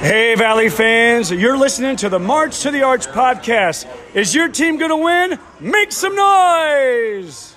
[0.00, 3.84] Hey, Valley fans, you're listening to the March to the Arch podcast.
[4.14, 5.40] Is your team going to win?
[5.58, 7.56] Make some noise!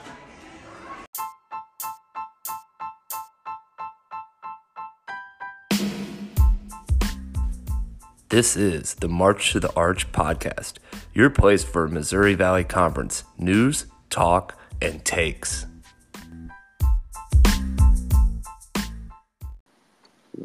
[8.30, 10.80] This is the March to the Arch podcast,
[11.14, 15.68] your place for Missouri Valley Conference news, talk, and takes.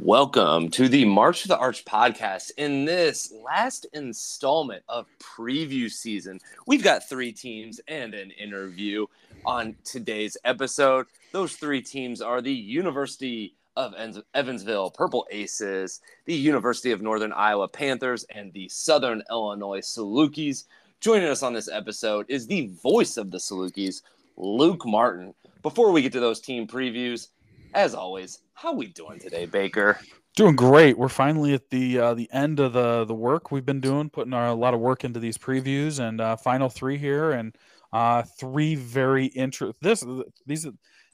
[0.02, 2.50] Welcome to the March to the Arch podcast.
[2.58, 9.06] In this last installment of preview season, we've got three teams and an interview
[9.46, 11.06] on today's episode.
[11.32, 13.94] Those three teams are the University of
[14.34, 20.64] Evansville Purple Aces, the University of Northern Iowa Panthers, and the Southern Illinois Salukis.
[21.00, 24.02] Joining us on this episode is the voice of the Salukis,
[24.36, 25.32] Luke Martin.
[25.62, 27.28] Before we get to those team previews,
[27.76, 30.00] as always, how we doing today, Baker?
[30.34, 30.98] Doing great.
[30.98, 34.32] We're finally at the uh, the end of the the work we've been doing, putting
[34.32, 37.54] our, a lot of work into these previews and uh, final three here, and
[37.92, 39.78] uh, three very interest.
[39.80, 40.04] This
[40.46, 40.66] these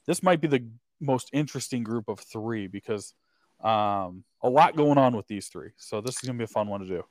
[0.07, 0.65] this might be the
[1.01, 3.15] most interesting group of three because
[3.63, 5.71] um, a lot going on with these three.
[5.77, 7.05] So this is gonna be a fun one to do.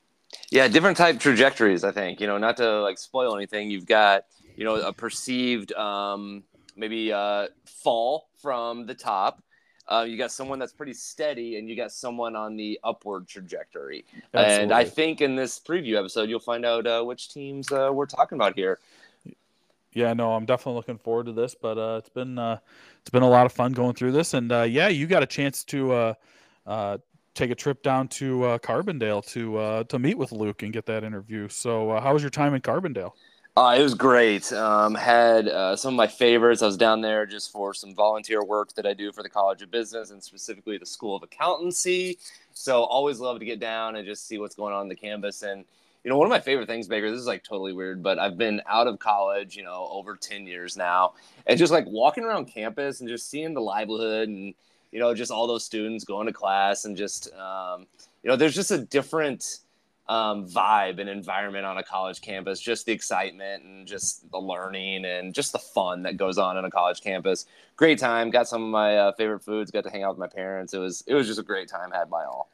[0.50, 1.84] Yeah, different type trajectories.
[1.84, 3.70] I think you know, not to like spoil anything.
[3.70, 4.25] You've got
[4.56, 6.44] you know a perceived um,
[6.75, 9.42] maybe uh, fall from the top.
[9.92, 14.06] Uh, you got someone that's pretty steady, and you got someone on the upward trajectory.
[14.34, 14.64] Absolutely.
[14.64, 18.06] And I think in this preview episode, you'll find out uh, which teams uh, we're
[18.06, 18.80] talking about here.
[19.92, 21.56] Yeah, no, I'm definitely looking forward to this.
[21.56, 22.59] But uh, it's been uh,
[23.02, 25.28] it's been a lot of fun going through this, and uh, yeah, you got a
[25.28, 26.16] chance to
[27.34, 31.50] take a trip down to Carbondale to to meet with Luke and get that interview.
[31.50, 33.12] So, how was your time in Carbondale?
[33.57, 34.52] Uh, it was great.
[34.53, 36.61] Um, had uh, some of my favorites.
[36.61, 39.61] I was down there just for some volunteer work that I do for the College
[39.61, 42.17] of Business and specifically the School of Accountancy.
[42.53, 45.44] So always love to get down and just see what's going on in the campus.
[45.44, 45.66] And
[46.03, 47.11] you know, one of my favorite things, Baker.
[47.11, 50.47] This is like totally weird, but I've been out of college, you know, over ten
[50.47, 51.13] years now,
[51.45, 54.53] and just like walking around campus and just seeing the livelihood and
[54.91, 57.85] you know, just all those students going to class and just um,
[58.23, 59.59] you know, there's just a different
[60.07, 62.59] um, vibe and environment on a college campus.
[62.59, 66.66] Just the excitement and just the learning and just the fun that goes on in
[66.66, 67.45] a college campus.
[67.75, 68.29] Great time.
[68.29, 69.72] Got some of my uh, favorite foods.
[69.72, 70.73] Got to hang out with my parents.
[70.73, 71.91] It was it was just a great time.
[71.91, 72.50] Had by all.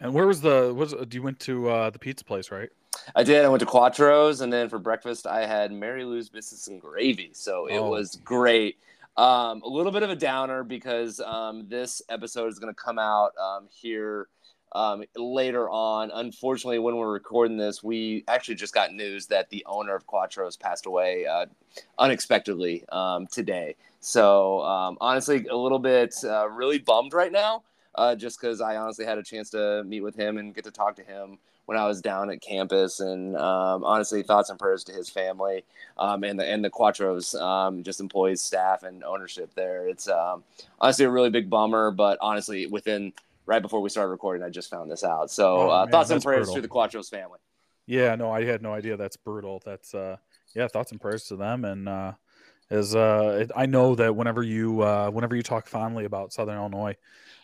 [0.00, 2.70] And where was the was do you went to uh, the pizza place, right?
[3.14, 3.44] I did.
[3.44, 7.30] I went to Quattro's, and then for breakfast I had Mary Lou's biscuits and gravy.
[7.32, 7.90] So it oh.
[7.90, 8.78] was great.
[9.16, 12.98] Um, a little bit of a downer because um, this episode is going to come
[12.98, 14.28] out um, here
[14.74, 16.10] um, later on.
[16.12, 20.56] Unfortunately, when we're recording this, we actually just got news that the owner of Quattro's
[20.56, 21.46] passed away uh,
[21.98, 23.76] unexpectedly um, today.
[24.00, 27.62] So um, honestly, a little bit uh, really bummed right now,
[27.94, 30.70] uh, just because I honestly had a chance to meet with him and get to
[30.70, 32.98] talk to him when I was down at campus.
[33.00, 35.64] And um, honestly, thoughts and prayers to his family
[35.98, 39.86] um, and the and the Quattro's um, just employees, staff, and ownership there.
[39.86, 40.08] It's
[40.80, 43.12] honestly a really big bummer, but honestly, within
[43.46, 44.42] right before we started recording.
[44.42, 45.30] I just found this out.
[45.30, 46.54] So oh, uh, man, thoughts and prayers brutal.
[46.56, 47.38] to the Quattro's family.
[47.86, 48.96] Yeah, no, I had no idea.
[48.96, 49.60] That's brutal.
[49.64, 50.16] That's uh,
[50.54, 51.64] yeah, thoughts and prayers to them.
[51.64, 52.12] And uh,
[52.70, 56.56] as uh, it, I know that whenever you uh, whenever you talk fondly about Southern
[56.56, 56.96] Illinois,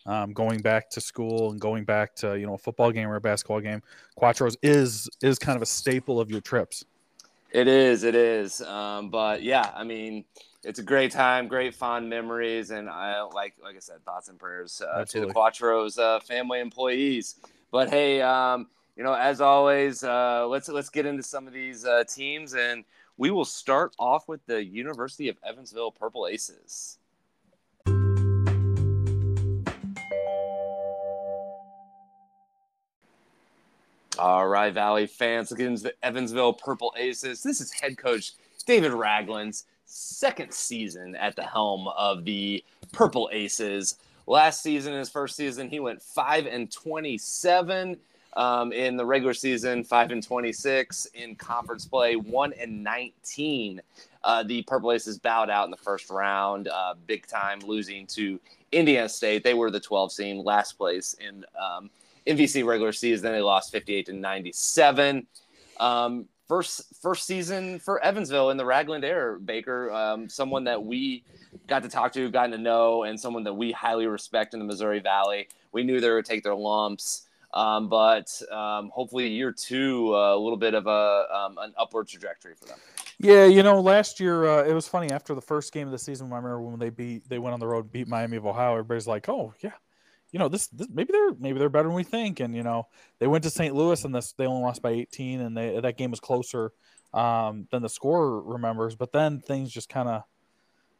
[0.06, 3.16] um, going back to school and going back to you know a football game or
[3.16, 3.82] a basketball game,
[4.16, 6.84] Quattro's is is kind of a staple of your trips.
[7.50, 8.60] It is, it is.
[8.60, 10.24] Um, but yeah, I mean,
[10.64, 14.38] it's a great time, great fond memories, and I like like I said, thoughts and
[14.38, 17.36] prayers uh, to the Quattro's uh, family employees.
[17.70, 18.66] But hey, um,
[18.96, 22.84] you know, as always, uh, let's let's get into some of these uh, teams, and
[23.16, 26.97] we will start off with the University of Evansville Purple Aces.
[34.18, 37.40] All right, Valley fans, look into the Evansville Purple Aces.
[37.40, 38.32] This is head coach
[38.66, 43.96] David Ragland's second season at the helm of the Purple Aces.
[44.26, 47.96] Last season, his first season, he went five and twenty-seven
[48.36, 53.80] um, in the regular season, five and twenty-six in conference play, one and nineteen.
[54.24, 58.40] Uh, the Purple Aces bowed out in the first round, uh, big time, losing to
[58.72, 59.44] Indiana State.
[59.44, 61.88] They were the 12 seed, last place in um,
[62.26, 63.32] MVC regular season.
[63.32, 65.26] They lost 58 to 97.
[65.78, 71.22] Um, first first season for Evansville in the Ragland Air Baker, um, someone that we
[71.66, 74.66] got to talk to, gotten to know, and someone that we highly respect in the
[74.66, 75.48] Missouri Valley.
[75.72, 80.38] We knew they would take their lumps, um, but um, hopefully year two, uh, a
[80.38, 82.78] little bit of a um, an upward trajectory for them.
[83.20, 85.98] Yeah, you know, last year uh, it was funny after the first game of the
[85.98, 86.32] season.
[86.32, 88.72] I remember when they beat, they went on the road, beat Miami of Ohio.
[88.72, 89.72] Everybody's like, "Oh yeah,
[90.30, 92.40] you know, this, this, maybe they're maybe they're better than we think.
[92.40, 92.86] And you know,
[93.18, 93.74] they went to St.
[93.74, 96.72] Louis and this they only lost by 18, and they that game was closer
[97.14, 98.94] um, than the score remembers.
[98.94, 100.22] But then things just kind of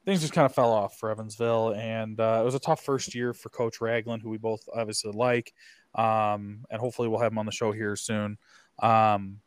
[0.05, 3.15] things just kind of fell off for Evansville, and uh, it was a tough first
[3.15, 5.53] year for Coach Ragland, who we both obviously like,
[5.95, 8.39] um, and hopefully we'll have him on the show here soon.
[8.79, 9.41] Um,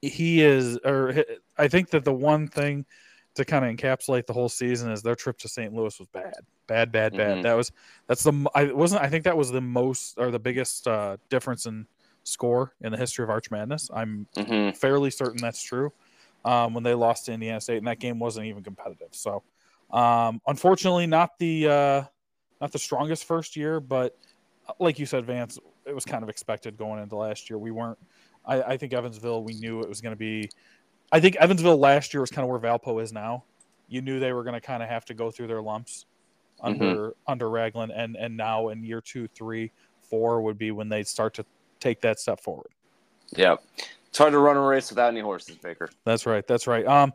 [0.00, 1.24] he is, or
[1.58, 2.86] I think that the one thing
[3.36, 5.72] to kind of encapsulate the whole season is their trip to St.
[5.72, 6.34] Louis was bad,
[6.66, 7.34] bad, bad, bad.
[7.34, 7.42] Mm-hmm.
[7.42, 7.70] That was
[8.06, 11.66] that's the I wasn't I think that was the most or the biggest uh, difference
[11.66, 11.86] in
[12.24, 13.90] score in the history of Arch Madness.
[13.94, 14.76] I'm mm-hmm.
[14.76, 15.92] fairly certain that's true.
[16.44, 19.08] Um, when they lost to Indiana State, and that game wasn't even competitive.
[19.10, 19.42] So,
[19.90, 22.02] um, unfortunately, not the uh,
[22.60, 24.16] not the strongest first year, but
[24.68, 27.58] uh, like you said, Vance, it was kind of expected going into last year.
[27.58, 27.98] We weren't.
[28.44, 30.48] I, I think Evansville, we knew it was going to be
[31.12, 33.44] I think Evansville last year was kind of where Valpo is now.
[33.88, 36.06] You knew they were going to kind of have to go through their lumps
[36.60, 37.30] under mm-hmm.
[37.30, 39.70] under Ragland, and and now in year two, three,
[40.02, 41.44] four would be when they start to
[41.80, 42.68] take that step forward.
[43.36, 43.56] Yeah,
[44.08, 45.90] it's hard to run a race without any horses, Baker.
[46.04, 46.46] That's right.
[46.46, 46.86] That's right.
[46.86, 47.12] Um,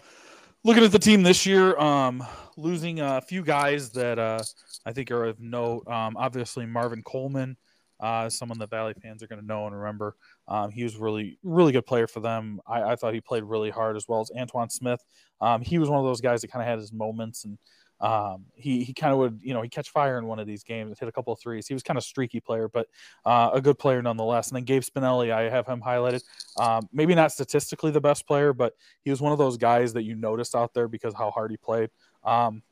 [0.63, 2.23] looking at the team this year, um,
[2.57, 4.43] losing a few guys that uh,
[4.85, 5.87] I think are of note.
[5.87, 7.57] Um, obviously Marvin Coleman,
[8.01, 10.15] uh, someone that Valley fans are going to know and remember.
[10.47, 12.59] Um, he was really, really good player for them.
[12.67, 15.03] I, I, thought he played really hard as well as Antoine Smith.
[15.39, 17.57] Um, he was one of those guys that kind of had his moments and
[18.01, 20.63] um, he, he kind of would, you know, he catch fire in one of these
[20.63, 21.67] games, hit a couple of threes.
[21.67, 22.87] He was kind of streaky player, but
[23.25, 24.47] uh, a good player nonetheless.
[24.47, 26.23] And then Gabe Spinelli, I have him highlighted.
[26.57, 30.03] Um, maybe not statistically the best player, but he was one of those guys that
[30.03, 31.91] you noticed out there because how hard he played.
[32.23, 32.63] Um,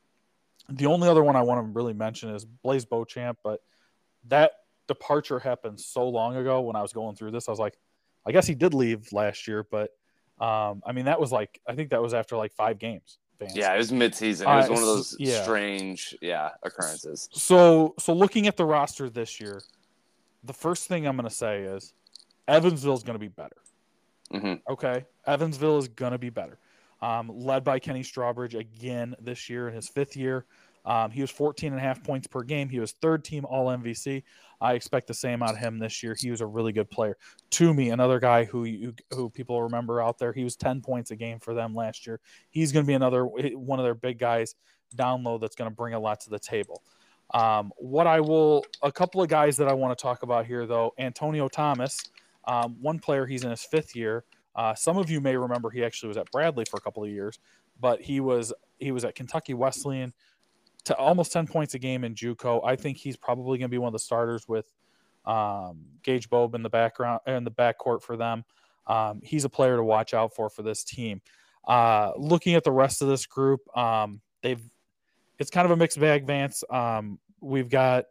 [0.68, 3.60] the only other one I want to really mention is Blaise Beauchamp, but
[4.28, 4.52] that
[4.90, 7.46] departure happened so long ago when I was going through this.
[7.46, 7.78] I was like,
[8.26, 9.90] I guess he did leave last year, but
[10.40, 13.18] um, I mean, that was like, I think that was after like five games.
[13.38, 13.54] Fans.
[13.54, 14.48] Yeah, it was mid-season.
[14.48, 15.42] It was uh, one of those yeah.
[15.44, 17.28] strange, yeah, occurrences.
[17.32, 19.62] So, so looking at the roster this year,
[20.42, 21.94] the first thing I'm going to say is
[22.48, 23.56] Evansville is going to be better.
[24.34, 24.72] Mm-hmm.
[24.72, 26.58] Okay, Evansville is going to be better.
[27.00, 30.44] Um, led by Kenny Strawbridge again this year in his fifth year.
[30.84, 32.68] Um, he was 14 and a half points per game.
[32.68, 34.22] He was third team All MVC.
[34.60, 36.14] I expect the same out of him this year.
[36.18, 37.16] He was a really good player.
[37.50, 41.10] To me, another guy who who, who people remember out there, he was 10 points
[41.10, 42.20] a game for them last year.
[42.50, 44.54] He's going to be another one of their big guys
[44.94, 46.82] down low that's going to bring a lot to the table.
[47.32, 50.66] Um, what I will, a couple of guys that I want to talk about here,
[50.66, 51.98] though, Antonio Thomas,
[52.46, 54.24] um, one player, he's in his fifth year.
[54.56, 57.10] Uh, some of you may remember he actually was at Bradley for a couple of
[57.10, 57.38] years,
[57.80, 60.12] but he was he was at Kentucky Wesleyan
[60.84, 62.60] to almost 10 points a game in JUCO.
[62.64, 64.72] I think he's probably going to be one of the starters with
[65.24, 68.44] um, Gage Bobe in the background in the backcourt for them.
[68.86, 71.20] Um, he's a player to watch out for for this team.
[71.66, 74.62] Uh, looking at the rest of this group, um, they've
[75.38, 76.26] it's kind of a mixed bag.
[76.26, 78.04] Vance, um, we've got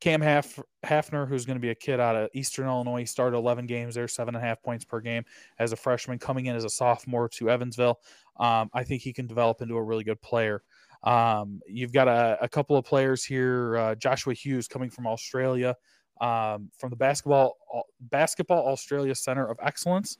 [0.00, 3.00] Cam Haf- Haffner, who's going to be a kid out of Eastern Illinois.
[3.00, 5.24] He started 11 games there, seven and a half points per game
[5.58, 7.98] as a freshman, coming in as a sophomore to Evansville.
[8.38, 10.62] Um, I think he can develop into a really good player.
[11.02, 13.76] Um, you've got a, a, couple of players here.
[13.76, 15.76] Uh, Joshua Hughes coming from Australia,
[16.20, 17.56] um, from the basketball
[18.00, 20.18] basketball Australia Center of Excellence.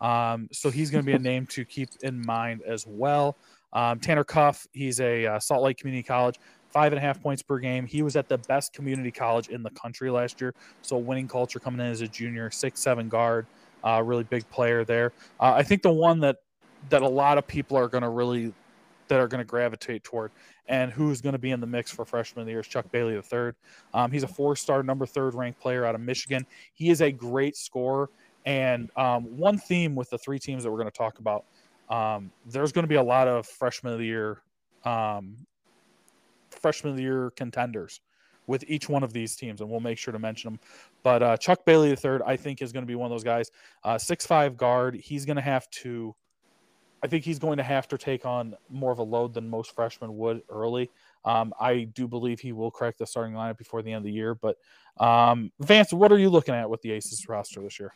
[0.00, 3.36] Um, so he's going to be a name to keep in mind as well.
[3.72, 6.38] Um, Tanner Cuff, he's a uh, Salt Lake Community College,
[6.70, 7.86] five and a half points per game.
[7.86, 10.54] He was at the best community college in the country last year.
[10.82, 13.46] So winning culture coming in as a junior, six seven guard,
[13.82, 15.12] uh, really big player there.
[15.40, 16.36] Uh, I think the one that
[16.90, 18.52] that a lot of people are going to really
[19.08, 20.30] that are going to gravitate toward.
[20.66, 22.90] And who's going to be in the mix for freshman of the year is Chuck
[22.90, 23.52] Bailey III.
[23.92, 26.46] Um, he's a four-star, number third ranked player out of Michigan.
[26.72, 28.08] He is a great scorer.
[28.46, 31.44] And um, one theme with the three teams that we're going to talk about,
[31.88, 34.42] um, there's going to be a lot of freshman of the year,
[34.84, 35.36] um,
[36.50, 38.00] freshman of the year contenders
[38.46, 40.60] with each one of these teams, and we'll make sure to mention them.
[41.02, 43.50] But uh, Chuck Bailey III, I think, is going to be one of those guys.
[43.82, 44.94] Uh, six five guard.
[44.94, 46.14] He's going to have to
[47.04, 49.74] I think he's going to have to take on more of a load than most
[49.74, 50.90] freshmen would early.
[51.26, 54.12] Um, I do believe he will crack the starting lineup before the end of the
[54.12, 54.34] year.
[54.34, 54.56] But
[54.98, 57.92] um, Vance, what are you looking at with the Aces roster this year?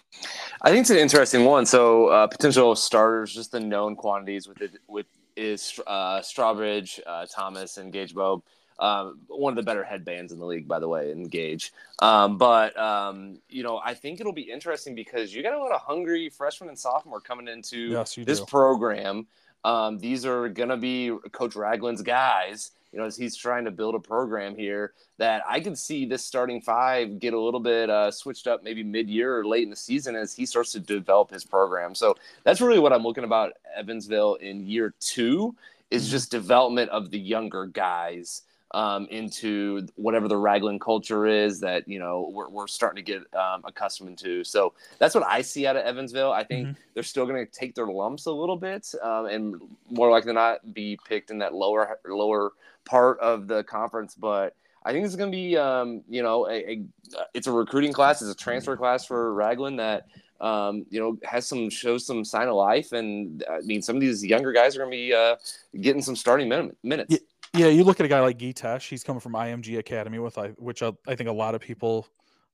[0.61, 1.65] I think it's an interesting one.
[1.65, 7.25] So uh, potential starters, just the known quantities with it, with is uh, Strawbridge, uh,
[7.35, 8.43] Thomas, and Gage Bobe.
[8.79, 11.73] Um, one of the better headbands in the league, by the way, Engage.
[11.99, 15.73] Um, but um, you know, I think it'll be interesting because you got a lot
[15.73, 18.47] of hungry freshmen and sophomore coming into yes, this do.
[18.47, 19.27] program.
[19.65, 22.71] Um, these are gonna be Coach Ragland's guys.
[22.93, 26.25] You know, as he's trying to build a program here, that I could see this
[26.25, 29.77] starting five get a little bit uh, switched up, maybe mid-year or late in the
[29.77, 31.95] season as he starts to develop his program.
[31.95, 35.55] So that's really what I'm looking about Evansville in year two
[35.91, 36.13] is mm-hmm.
[36.13, 41.99] just development of the younger guys um, into whatever the Ragland culture is that you
[41.99, 44.45] know we're, we're starting to get um, accustomed to.
[44.45, 46.33] So that's what I see out of Evansville.
[46.33, 46.81] I think mm-hmm.
[46.95, 49.61] they're still going to take their lumps a little bit, um, and
[49.91, 52.53] more likely than not be picked in that lower lower
[52.85, 54.15] part of the conference.
[54.15, 56.85] But I think it's going to be um, you know a, a,
[57.33, 60.07] it's a recruiting class, it's a transfer class for Ragland that.
[60.41, 64.01] Um, you know, has some shows some sign of life, and I mean, some of
[64.01, 65.35] these younger guys are going to be uh,
[65.81, 66.49] getting some starting
[66.85, 67.11] minutes.
[67.11, 67.19] Yeah
[67.55, 68.89] yeah, you look at a guy like Gitesh.
[68.89, 72.07] He's coming from IMG Academy, with which I, I think a lot of people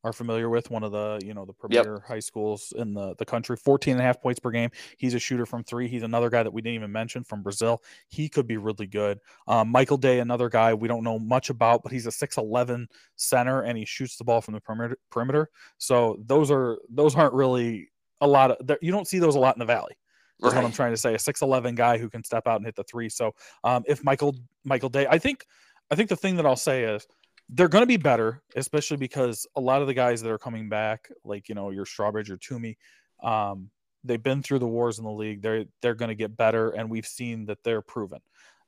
[0.04, 0.70] are familiar with.
[0.70, 2.04] One of the you know the premier yep.
[2.06, 3.56] high schools in the the country.
[3.56, 4.70] 14 and a half points per game.
[4.98, 5.88] He's a shooter from three.
[5.88, 7.82] He's another guy that we didn't even mention from Brazil.
[8.08, 9.18] He could be really good.
[9.48, 12.86] Um, Michael Day, another guy we don't know much about, but he's a 6'11
[13.16, 14.98] center and he shoots the ball from the perimeter.
[15.10, 15.50] perimeter.
[15.78, 18.78] So those are those aren't really a lot of.
[18.80, 19.96] You don't see those a lot in the Valley.
[20.40, 20.62] That's right.
[20.62, 21.14] what I'm trying to say.
[21.14, 23.08] A 6'11 guy who can step out and hit the three.
[23.08, 25.46] So um, if Michael Michael Day, I think
[25.90, 27.06] I think the thing that I'll say is
[27.48, 30.68] they're going to be better, especially because a lot of the guys that are coming
[30.68, 32.76] back, like you know your Strawbridge or Toumi,
[33.22, 33.70] um,
[34.02, 35.42] they've been through the wars in the league.
[35.42, 38.20] They're they're going to get better, and we've seen that they're proven.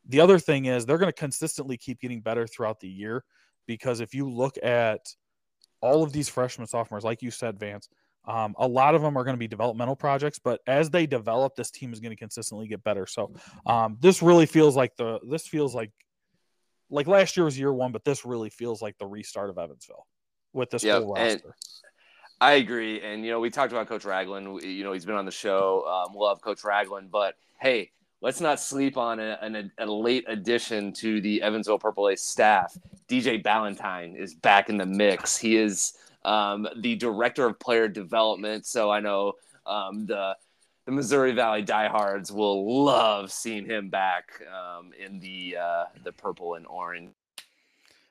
[0.09, 3.25] The other thing is they're going to consistently keep getting better throughout the year
[3.67, 5.01] because if you look at
[5.81, 7.89] all of these freshmen sophomores, like you said, Vance,
[8.27, 11.55] um, a lot of them are going to be developmental projects, but as they develop,
[11.55, 13.07] this team is going to consistently get better.
[13.07, 13.33] So
[13.67, 15.91] um, this really feels like the this feels like
[16.91, 20.07] like last year was year one, but this really feels like the restart of Evansville
[20.53, 21.55] with this yep, whole roster.
[22.41, 24.63] I agree, and you know we talked about Coach Ragland.
[24.63, 25.85] You know he's been on the show.
[25.87, 29.39] Um, love Coach Ragland, but hey, let's not sleep on a,
[29.79, 32.77] a, a, late addition to the Evansville Purple Ace staff.
[33.09, 35.37] DJ Ballantyne is back in the mix.
[35.37, 35.95] He is
[36.27, 38.67] um, the director of player development.
[38.67, 40.37] So I know um, the
[40.85, 46.55] the Missouri Valley diehards will love seeing him back um, in the uh, the purple
[46.55, 47.13] and orange.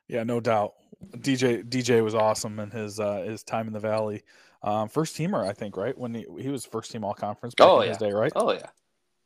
[0.07, 0.73] Yeah, no doubt.
[1.17, 4.23] DJ DJ was awesome in his uh, his time in the Valley.
[4.63, 5.95] Um, first teamer, I think, right?
[5.95, 7.89] When he, he was first team all conference back oh, in yeah.
[7.89, 8.31] his day, right?
[8.35, 8.69] Oh yeah.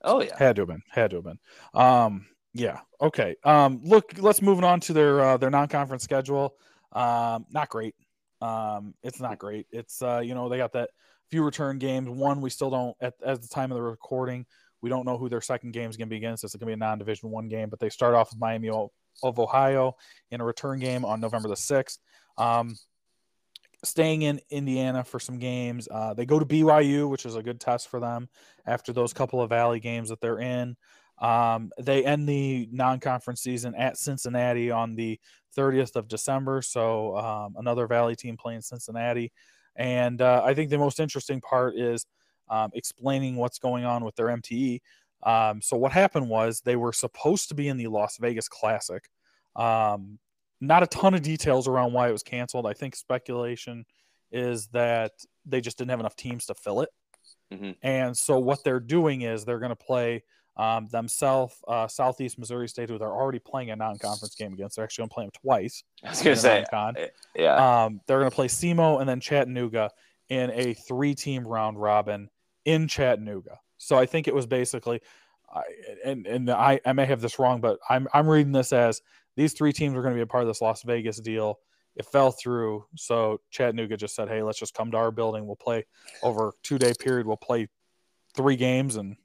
[0.03, 0.37] Oh yeah.
[0.37, 0.83] Had to have been.
[0.89, 1.39] Had to have been.
[1.73, 2.79] Um, yeah.
[2.99, 3.35] Okay.
[3.43, 6.55] Um, look, let's move on to their uh, their non conference schedule.
[6.91, 7.95] Um, not great.
[8.41, 9.67] Um, it's not great.
[9.71, 10.89] It's uh, you know, they got that
[11.29, 12.09] few return games.
[12.09, 14.45] One, we still don't at, at the time of the recording,
[14.81, 16.43] we don't know who their second game is going to be against.
[16.43, 19.39] It's going to be a non-division one game, but they start off with Miami of
[19.39, 19.95] Ohio
[20.31, 21.99] in a return game on November the sixth.
[22.37, 22.75] Um,
[23.83, 25.87] staying in Indiana for some games.
[25.89, 28.29] Uh, they go to BYU, which is a good test for them
[28.65, 30.75] after those couple of Valley games that they're in.
[31.19, 35.19] Um, they end the non-conference season at Cincinnati on the
[35.57, 36.61] 30th of December.
[36.61, 39.31] So um, another Valley team playing Cincinnati,
[39.75, 42.05] and uh, I think the most interesting part is
[42.49, 44.81] um, explaining what's going on with their MTE.
[45.23, 49.03] Um, so what happened was they were supposed to be in the Las Vegas Classic.
[49.55, 50.19] Um,
[50.61, 52.65] not a ton of details around why it was canceled.
[52.65, 53.85] I think speculation
[54.31, 55.11] is that
[55.45, 56.89] they just didn't have enough teams to fill it.
[57.53, 57.71] Mm-hmm.
[57.81, 60.23] And so what they're doing is they're going to play
[60.59, 64.75] um, themselves, uh, Southeast Missouri State, who they're already playing a non-conference game against.
[64.75, 65.83] They're actually going to play them twice.
[66.03, 66.65] I was going to say.
[66.73, 67.85] Eh, yeah.
[67.85, 69.89] Um, they're going to play SEMO and then Chattanooga
[70.27, 72.29] in a three-team round robin
[72.65, 73.57] in Chattanooga.
[73.77, 74.99] So I think it was basically,
[75.49, 75.61] I,
[76.03, 79.01] and and I, I may have this wrong, but I'm I'm reading this as
[79.37, 81.59] these three teams are going to be a part of this Las Vegas deal.
[81.95, 85.47] It fell through, so Chattanooga just said, "Hey, let's just come to our building.
[85.47, 85.85] We'll play
[86.21, 87.25] over two day period.
[87.25, 87.69] We'll play
[88.35, 89.15] three games and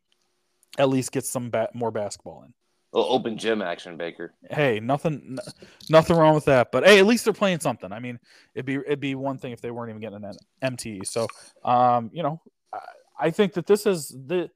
[0.78, 2.54] at least get some ba- more basketball in.
[2.92, 4.34] open gym action, Baker.
[4.50, 5.54] Hey, nothing, n-
[5.88, 6.72] nothing wrong with that.
[6.72, 7.92] But hey, at least they're playing something.
[7.92, 8.18] I mean,
[8.54, 11.06] it'd be it'd be one thing if they weren't even getting an MTE.
[11.06, 11.26] So,
[11.64, 12.40] um, you know,
[12.72, 12.78] I,
[13.18, 14.50] I think that this is the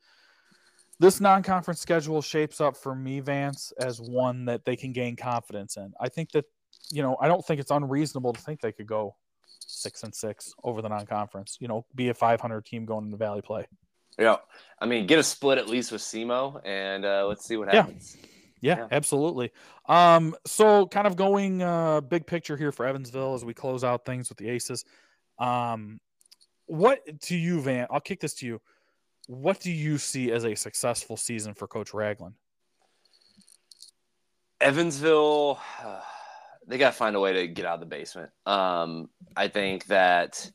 [1.01, 5.77] this non-conference schedule shapes up for me, Vance, as one that they can gain confidence
[5.77, 5.93] in.
[6.01, 6.45] I think that,
[6.91, 9.15] you know, I don't think it's unreasonable to think they could go
[9.59, 11.59] six and six over the non-conference.
[11.61, 13.67] You know, be a 500 team going into Valley play.
[14.19, 14.37] Yeah,
[14.81, 18.17] I mean, get a split at least with SEMO, and uh, let's see what happens.
[18.61, 18.77] Yeah.
[18.77, 18.89] yeah, yeah.
[18.91, 19.53] absolutely.
[19.89, 24.05] Um, so kind of going uh, big picture here for Evansville as we close out
[24.05, 24.85] things with the Aces.
[25.39, 26.01] Um,
[26.67, 27.87] what to you, Van?
[27.91, 28.61] I'll kick this to you.
[29.27, 32.35] What do you see as a successful season for Coach Ragland?
[34.61, 36.01] Evansville, uh,
[36.67, 38.31] they got to find a way to get out of the basement.
[38.45, 40.51] Um, I think that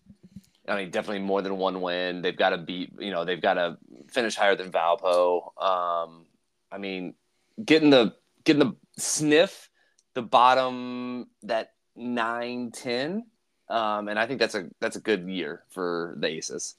[0.68, 2.22] I mean, definitely more than one win.
[2.22, 3.78] They've got to beat, you know, they've got to
[4.10, 5.62] finish higher than Valpo.
[5.62, 6.26] Um,
[6.72, 7.16] I mean,
[7.64, 8.16] getting the
[8.46, 9.70] getting the sniff
[10.14, 13.26] the bottom that nine ten,
[13.70, 16.76] um, and I think that's a that's a good year for the Aces.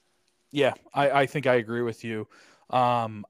[0.51, 2.29] Yeah, I, I think I agree with you.
[2.71, 3.27] Um,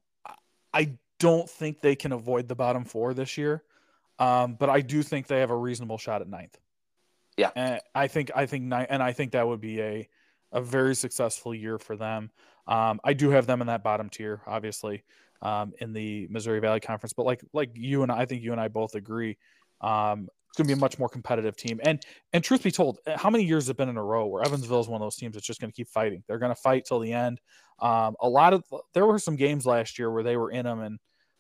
[0.73, 3.63] I don't think they can avoid the bottom four this year.
[4.19, 6.57] Um, but I do think they have a reasonable shot at ninth.
[7.37, 7.51] Yeah.
[7.57, 10.09] And I think I think nine, and I think that would be a
[10.55, 12.31] a very successful year for them.
[12.67, 15.05] Um, I do have them in that bottom tier, obviously,
[15.43, 17.13] um, in the Missouri Valley Conference.
[17.13, 19.37] But like like you and I, I think you and I both agree,
[19.83, 21.81] um, it's going to be a much more competitive team.
[21.83, 22.01] And
[22.33, 24.81] and truth be told, eh, how many years have been in a row where Evansville
[24.81, 26.23] is one of those teams that's just going to keep fighting?
[26.27, 27.41] They're going to fight till the end.
[27.81, 30.81] Um, a lot of there were some games last year where they were in them,
[30.81, 30.99] and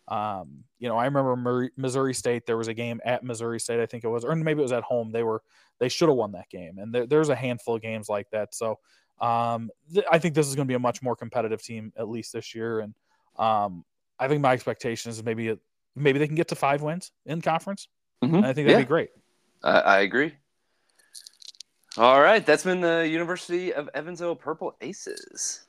[0.09, 2.45] um, you know I remember Missouri State.
[2.45, 4.73] There was a game at Missouri State, I think it was, or maybe it was
[4.73, 5.13] at home.
[5.13, 5.43] They were
[5.79, 8.53] they should have won that game, and there, there's a handful of games like that.
[8.53, 8.81] So
[9.21, 12.09] um, th- I think this is going to be a much more competitive team at
[12.09, 12.95] least this year, and
[13.39, 13.85] um,
[14.19, 15.59] I think my expectation is maybe a,
[15.97, 17.89] maybe they can get to five wins in conference.
[18.23, 18.37] Mm-hmm.
[18.37, 18.79] I think that'd yeah.
[18.79, 19.11] be great.
[19.63, 20.35] I, I agree.
[21.97, 25.67] All right, that's been the University of Evansville Purple Aces.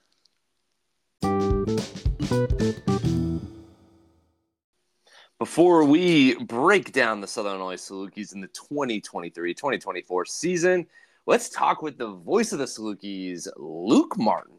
[5.38, 10.88] Before we break down the Southern Illinois Salukis in the 2023-2024 season,
[11.26, 14.54] let's talk with the voice of the Salukis, Luke Martin.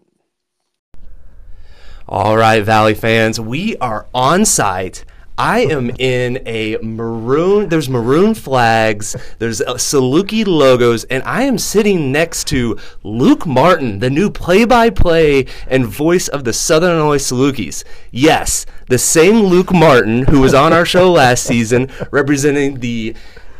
[2.09, 5.05] All right, Valley fans, we are on site
[5.39, 7.69] I am in a maroon.
[7.69, 9.15] There's maroon flags.
[9.39, 15.45] There's uh, Saluki logos, and I am sitting next to Luke Martin, the new play-by-play
[15.69, 17.85] and voice of the Southern Illinois Salukis.
[18.11, 23.15] Yes, the same Luke Martin who was on our show last season, representing the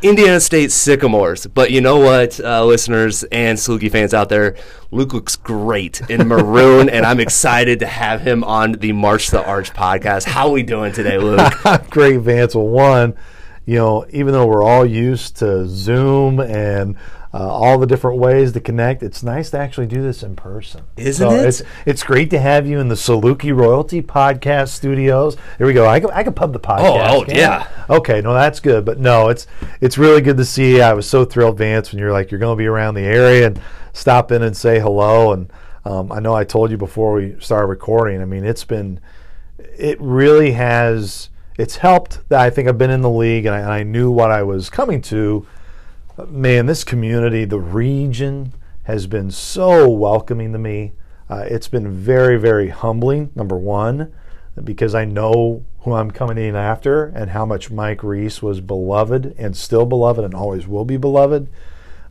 [0.09, 1.47] Indiana State Sycamores.
[1.47, 4.57] But you know what, uh, listeners and Saluki fans out there,
[4.91, 9.33] Luke looks great in maroon, and I'm excited to have him on the March to
[9.33, 10.25] the Arch podcast.
[10.25, 11.53] How are we doing today, Luke?
[11.91, 12.55] great, Vance.
[12.55, 13.15] Well, one,
[13.65, 16.97] you know, even though we're all used to Zoom and
[17.37, 19.03] uh, all the different ways to connect.
[19.03, 21.47] It's nice to actually do this in person, isn't so it?
[21.47, 25.37] It's it's great to have you in the Saluki Royalty Podcast Studios.
[25.59, 25.87] Here we go.
[25.87, 27.11] I can I can pub the podcast.
[27.11, 27.69] Oh, oh yeah.
[27.91, 28.87] Okay, no, that's good.
[28.87, 29.47] But no, it's
[29.83, 30.77] it's really good to see.
[30.77, 30.83] You.
[30.83, 33.49] I was so thrilled, Vance, when you're like you're going to be around the area
[33.49, 33.61] and
[33.93, 35.33] stop in and say hello.
[35.33, 35.53] And
[35.85, 38.23] um, I know I told you before we started recording.
[38.23, 38.99] I mean, it's been
[39.59, 41.29] it really has.
[41.59, 44.11] It's helped that I think I've been in the league and I, and I knew
[44.11, 45.47] what I was coming to
[46.29, 48.53] man, this community, the region,
[48.85, 50.93] has been so welcoming to me.
[51.29, 54.13] Uh, it's been very, very humbling, number one,
[54.63, 59.35] because I know who I'm coming in after and how much Mike Reis was beloved
[59.37, 61.49] and still beloved and always will be beloved.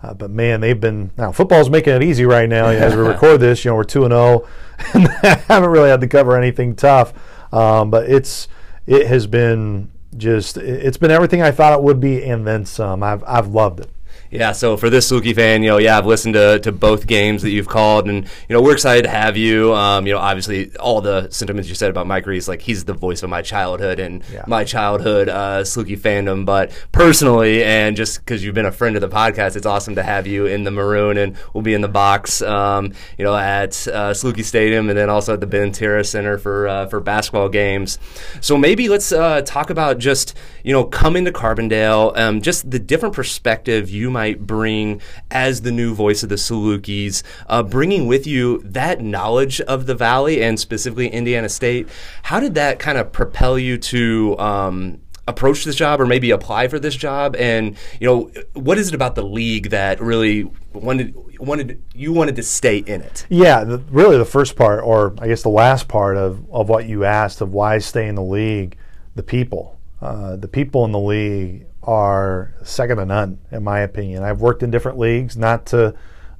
[0.03, 3.39] Uh, but man, they've been now football's making it easy right now as we record
[3.39, 3.65] this.
[3.65, 4.47] You know, we're two and zero, oh,
[4.93, 5.07] and
[5.47, 7.13] haven't really had to cover anything tough.
[7.53, 8.47] Um, but it's
[8.85, 13.01] it has been just it's been everything I thought it would be and then some.
[13.01, 13.89] I've I've loved it.
[14.31, 17.41] Yeah, so for this Saluki fan, you know, yeah, I've listened to, to both games
[17.43, 19.73] that you've called, and you know, we're excited to have you.
[19.73, 22.93] Um, you know, obviously, all the sentiments you said about Mike Reis, like he's the
[22.93, 24.43] voice of my childhood and yeah.
[24.47, 26.45] my childhood uh, Saluki fandom.
[26.45, 30.03] But personally, and just because you've been a friend of the podcast, it's awesome to
[30.03, 33.87] have you in the maroon, and we'll be in the box, um, you know, at
[33.87, 37.99] uh, Saluki Stadium, and then also at the Banterra Center for uh, for basketball games.
[38.41, 42.79] So maybe let's uh, talk about just you know coming to Carbondale, um, just the
[42.79, 48.25] different perspective you might bring as the new voice of the Salukis, uh, bringing with
[48.27, 51.87] you that knowledge of the Valley and specifically Indiana State.
[52.23, 56.67] How did that kind of propel you to um, approach this job or maybe apply
[56.67, 57.35] for this job?
[57.35, 62.35] And you know, what is it about the league that really wanted wanted you wanted
[62.37, 63.25] to stay in it?
[63.29, 66.87] Yeah, the, really the first part, or I guess the last part of of what
[66.87, 68.77] you asked of why stay in the league,
[69.15, 69.79] the people.
[70.01, 74.23] Uh, the people in the league are second to none, in my opinion.
[74.23, 75.95] I've worked in different leagues, not to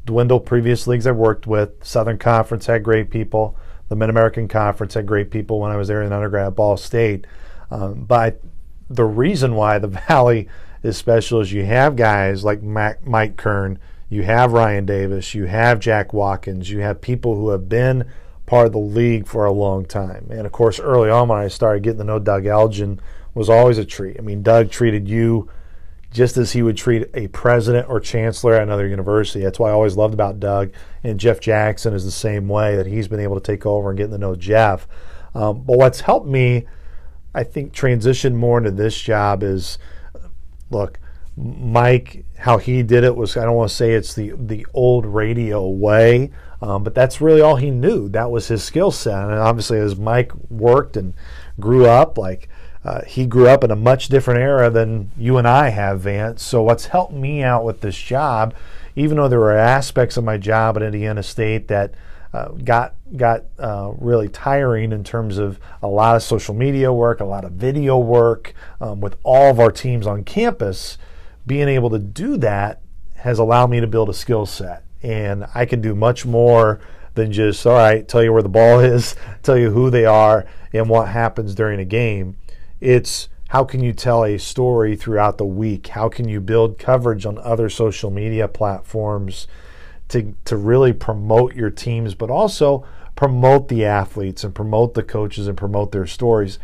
[0.05, 1.83] dwindle previous leagues I've worked with.
[1.83, 3.57] Southern Conference had great people.
[3.89, 6.77] The Mid American Conference had great people when I was there in undergrad at Ball
[6.77, 7.25] State.
[7.69, 8.41] Um, but
[8.89, 10.47] the reason why the Valley
[10.83, 13.79] is special is you have guys like Mac, Mike Kern,
[14.09, 18.05] you have Ryan Davis, you have Jack Watkins, you have people who have been
[18.45, 20.27] part of the league for a long time.
[20.29, 22.99] And of course, early on when I started getting to know Doug Elgin
[23.35, 24.17] was always a treat.
[24.17, 25.49] I mean, Doug treated you
[26.11, 29.43] just as he would treat a president or chancellor at another university.
[29.43, 30.71] That's why I always loved about Doug.
[31.03, 33.97] And Jeff Jackson is the same way that he's been able to take over and
[33.97, 34.87] get to know Jeff.
[35.35, 36.65] Um, but what's helped me,
[37.33, 39.77] I think, transition more into this job is
[40.69, 40.99] look,
[41.35, 45.05] Mike, how he did it was I don't want to say it's the the old
[45.05, 48.07] radio way, um, but that's really all he knew.
[48.07, 49.21] That was his skill set.
[49.21, 51.13] And obviously, as Mike worked and
[51.59, 52.47] grew up, like
[52.85, 56.43] uh, he grew up in a much different era than you and I have, Vance.
[56.43, 58.53] So, what's helped me out with this job,
[58.95, 61.95] even though there were aspects of my job at Indiana State that
[62.31, 67.21] uh, got got uh, really tiring in terms of a lot of social media work,
[67.21, 70.99] a lot of video work um, with all of our teams on campus.
[71.47, 72.81] Being able to do that
[73.15, 76.81] has allowed me to build a skill set, and I can do much more
[77.15, 80.45] than just all right, tell you where the ball is, tell you who they are,
[80.71, 82.37] and what happens during a game.
[82.85, 85.87] It's how can you tell a story throughout the week?
[85.87, 89.47] How can you build coverage on other social media platforms?
[90.09, 95.47] to, to really promote your teams, but also promote the athletes and promote the coaches
[95.47, 96.59] and promote their stories.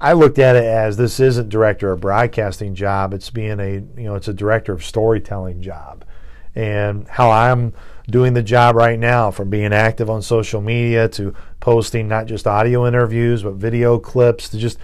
[0.00, 3.12] I looked at it as this isn't director of broadcasting job.
[3.12, 6.06] It's being a you know it's a director of storytelling job,
[6.54, 7.74] and how I'm
[8.08, 12.46] doing the job right now from being active on social media to posting not just
[12.46, 14.78] audio interviews but video clips to just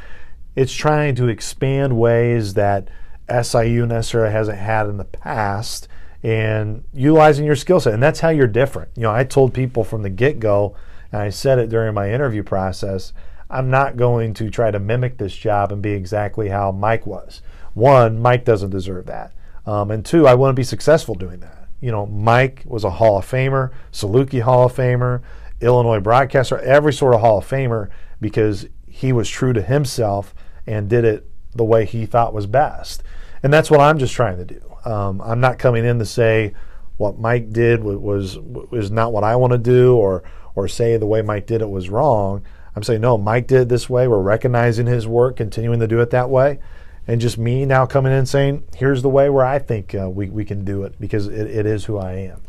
[0.56, 2.88] it's trying to expand ways that
[3.28, 5.86] SIU necessarily hasn't had in the past
[6.22, 7.94] and utilizing your skill set.
[7.94, 8.90] And that's how you're different.
[8.96, 10.74] You know, I told people from the get go,
[11.12, 13.12] and I said it during my interview process,
[13.48, 17.42] I'm not going to try to mimic this job and be exactly how Mike was.
[17.74, 19.32] One, Mike doesn't deserve that.
[19.66, 21.68] Um, and two, I want to be successful doing that.
[21.80, 25.20] You know, Mike was a Hall of Famer, Saluki Hall of Famer,
[25.60, 27.90] Illinois broadcaster, every sort of Hall of Famer
[28.20, 30.34] because he was true to himself
[30.66, 33.02] and did it the way he thought was best.
[33.42, 34.60] And that's what I'm just trying to do.
[34.84, 36.54] Um, I'm not coming in to say
[36.96, 40.22] what Mike did was, was not what I want to do, or
[40.54, 42.42] or say the way Mike did it was wrong.
[42.74, 44.08] I'm saying no, Mike did it this way.
[44.08, 46.58] We're recognizing his work, continuing to do it that way,
[47.06, 50.28] and just me now coming in saying, here's the way where I think uh, we
[50.28, 52.40] we can do it because it, it is who I am.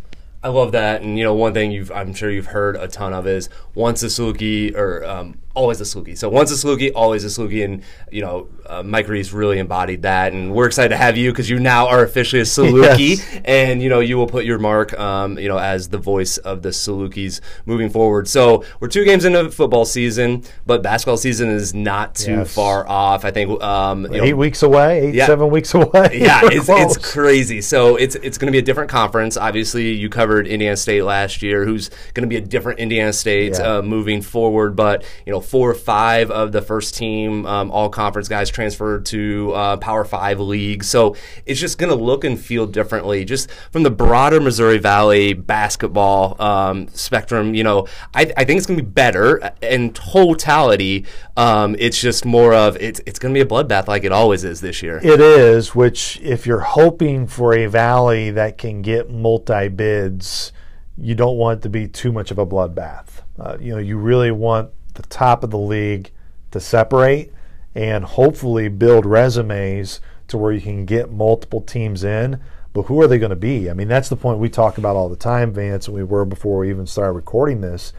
[0.43, 3.13] I love that, and you know, one thing you've I'm sure you've heard a ton
[3.13, 6.15] of is once a Saluki or um, always a Saluki.
[6.15, 10.03] So once a Saluki, always a Saluki, and you know, uh, Mike Reis really embodied
[10.03, 13.41] that, and we're excited to have you because you now are officially a Saluki, yes.
[13.43, 16.61] and you know, you will put your mark, um, you know, as the voice of
[16.61, 18.27] the Salukis moving forward.
[18.27, 22.53] So we're two games into football season, but basketball season is not too yes.
[22.53, 23.25] far off.
[23.25, 25.87] I think um, eight know, weeks away, eight yeah, seven weeks away.
[26.27, 27.61] Yeah, it's, it's crazy.
[27.61, 29.37] So it's it's going to be a different conference.
[29.37, 33.53] Obviously, you covered Indiana State last year, who's going to be a different Indiana State
[33.53, 33.77] yeah.
[33.77, 37.89] uh, moving forward, but you know four or five of the first team um, all
[37.89, 40.87] conference guys transferred to uh, Power Five leagues.
[40.87, 43.25] So it's just going to look and feel differently.
[43.25, 48.65] Just from the broader Missouri Valley basketball um, spectrum, you know, I, I think it's
[48.65, 51.05] going to be better in totality.
[51.35, 54.43] Um, it's just more of it's it's going to be a bloodbath like it always
[54.43, 54.99] is this year.
[55.03, 55.73] It is.
[55.75, 60.51] Which if you're hoping for a valley that can get multi bids
[60.97, 63.21] you don't want it to be too much of a bloodbath.
[63.39, 66.11] Uh, you know, you really want the top of the league
[66.51, 67.31] to separate
[67.73, 72.39] and hopefully build resumes to where you can get multiple teams in.
[72.73, 73.69] But who are they going to be?
[73.69, 76.25] I mean, that's the point we talk about all the time, Vance, and we were
[76.25, 77.93] before we even started recording this.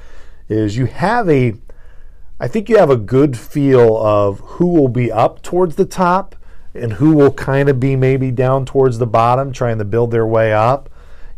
[0.48, 1.54] Is you have a,
[2.38, 6.36] I think you have a good feel of who will be up towards the top
[6.74, 10.26] and who will kind of be maybe down towards the bottom, trying to build their
[10.26, 10.88] way up.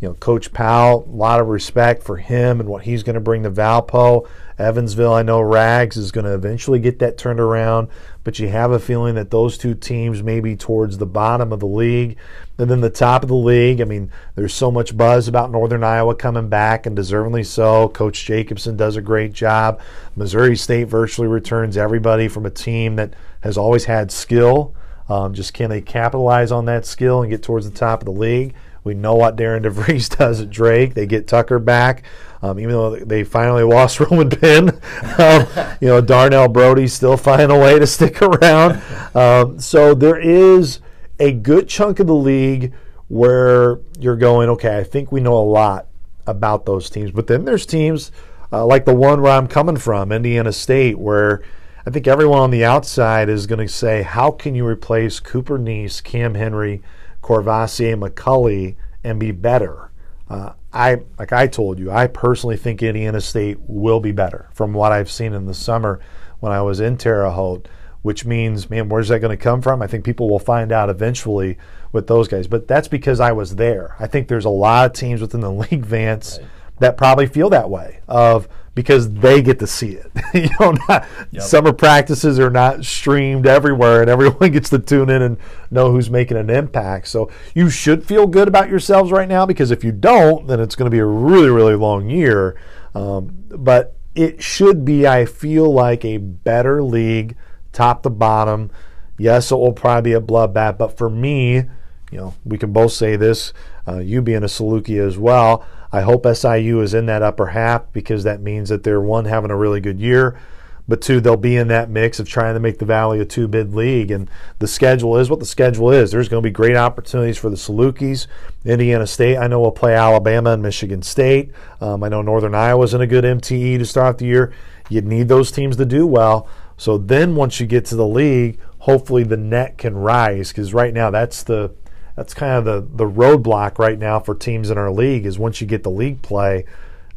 [0.01, 3.20] You know, Coach Powell, a lot of respect for him and what he's going to
[3.20, 4.27] bring to Valpo.
[4.61, 7.88] Evansville, I know Rags is going to eventually get that turned around,
[8.23, 11.61] but you have a feeling that those two teams may be towards the bottom of
[11.61, 12.16] the league.
[12.59, 15.83] And then the top of the league, I mean, there's so much buzz about Northern
[15.83, 17.88] Iowa coming back, and deservingly so.
[17.88, 19.81] Coach Jacobson does a great job.
[20.14, 24.75] Missouri State virtually returns everybody from a team that has always had skill.
[25.09, 28.12] Um, just can they capitalize on that skill and get towards the top of the
[28.12, 28.55] league?
[28.85, 30.94] We know what Darian DeVries does at Drake.
[30.94, 32.05] They get Tucker back,
[32.42, 34.81] um, even though they finally lost Roman Penn.
[35.18, 35.46] Um,
[35.81, 38.83] you know, Darnell Brodie still finding a way to stick around.
[39.14, 40.81] Um, so there is
[41.18, 42.72] a good chunk of the league
[43.09, 45.87] where you're going, okay, I think we know a lot
[46.26, 47.11] about those teams.
[47.11, 48.12] But then there's teams
[48.53, 51.42] uh, like the one where I'm coming from, Indiana State, where
[51.87, 55.59] I think everyone on the outside is going to say, how can you replace Cooper
[55.59, 56.83] Neese, Cam Henry,
[57.22, 59.90] Courvoisier, McCauley, and be better.
[60.29, 64.72] Uh, I like I told you, I personally think Indiana State will be better from
[64.72, 66.00] what I've seen in the summer
[66.38, 67.68] when I was in Terre Haute.
[68.02, 69.83] Which means, man, where's that going to come from?
[69.83, 71.59] I think people will find out eventually
[71.92, 72.46] with those guys.
[72.46, 73.94] But that's because I was there.
[73.98, 76.48] I think there's a lot of teams within the league, Vance, right.
[76.78, 78.00] that probably feel that way.
[78.09, 80.11] Of because they get to see it.
[80.35, 81.42] you know, not, yep.
[81.42, 85.37] summer practices are not streamed everywhere, and everyone gets to tune in and
[85.70, 87.09] know who's making an impact.
[87.09, 90.76] So you should feel good about yourselves right now because if you don't, then it's
[90.76, 92.61] going to be a really, really long year.
[92.94, 97.37] Um, but it should be, I feel like, a better league,
[97.72, 98.70] top to bottom.
[99.18, 101.64] Yes, it will probably be a bloodbath, but for me,
[102.11, 103.52] you know, we can both say this.
[103.87, 107.92] Uh, you being a Saluki as well, I hope SIU is in that upper half
[107.92, 110.38] because that means that they're one having a really good year,
[110.87, 113.48] but two they'll be in that mix of trying to make the Valley a two
[113.48, 114.11] bid league.
[114.11, 116.11] And the schedule is what the schedule is.
[116.11, 118.29] There's going to be great opportunities for the Salukis.
[118.64, 121.50] Indiana State, I know will play Alabama and Michigan State.
[121.81, 124.53] Um, I know Northern Iowa's in a good MTE to start the year.
[124.88, 126.48] You'd need those teams to do well.
[126.76, 130.94] So then once you get to the league, hopefully the net can rise because right
[130.94, 131.74] now that's the
[132.20, 135.62] that's kind of the the roadblock right now for teams in our league is once
[135.62, 136.66] you get the league play,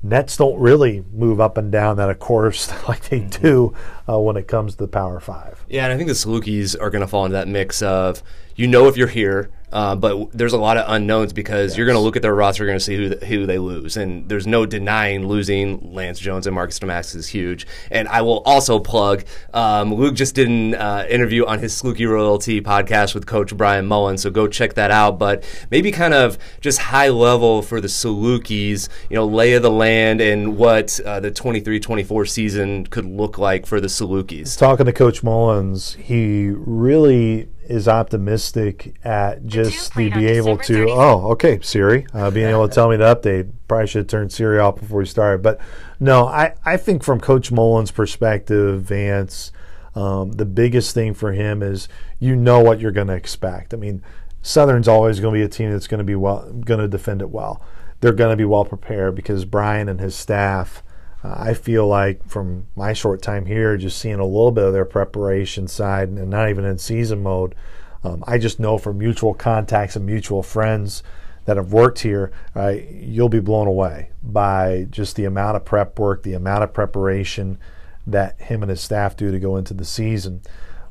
[0.02, 3.76] nets don't really move up and down that of course like they do
[4.08, 5.66] uh, when it comes to the Power Five.
[5.68, 8.24] Yeah, and I think the Salukis are going to fall into that mix of
[8.56, 11.78] you know if you're here uh, but there's a lot of unknowns because yes.
[11.78, 13.98] you're going to look at their roster, you're going to see who who they lose,
[13.98, 17.66] and there's no denying losing Lance Jones and Marcus Domask is huge.
[17.90, 22.08] And I will also plug um, Luke just did an uh, interview on his Saluki
[22.08, 25.18] Royalty podcast with Coach Bryan Mullins, so go check that out.
[25.18, 29.72] But maybe kind of just high level for the Salukis, you know, lay of the
[29.72, 34.58] land and what uh, the 23-24 season could look like for the Salukis.
[34.58, 40.90] Talking to Coach Mullins, he really is optimistic at just the, be able to.
[40.90, 43.52] Oh, okay, Siri, uh, being able to tell me the update.
[43.68, 45.42] Probably should have turned Siri off before we started.
[45.42, 45.60] But
[46.00, 49.52] no, I, I think from Coach Mullins' perspective, Vance,
[49.96, 51.88] um, the biggest thing for him is
[52.20, 53.74] you know what you're going to expect.
[53.74, 54.04] I mean,
[54.42, 57.22] Southern's always going to be a team that's going to be well, going to defend
[57.22, 57.62] it well.
[58.02, 60.84] They're going to be well prepared because Brian and his staff
[61.24, 64.74] uh, I feel like from my short time here, just seeing a little bit of
[64.74, 67.56] their preparation side and not even in season mode,
[68.04, 71.04] um, I just know from mutual contacts and mutual friends
[71.46, 75.98] that have worked here, uh, you'll be blown away by just the amount of prep
[76.00, 77.58] work, the amount of preparation
[78.06, 80.42] that him and his staff do to go into the season.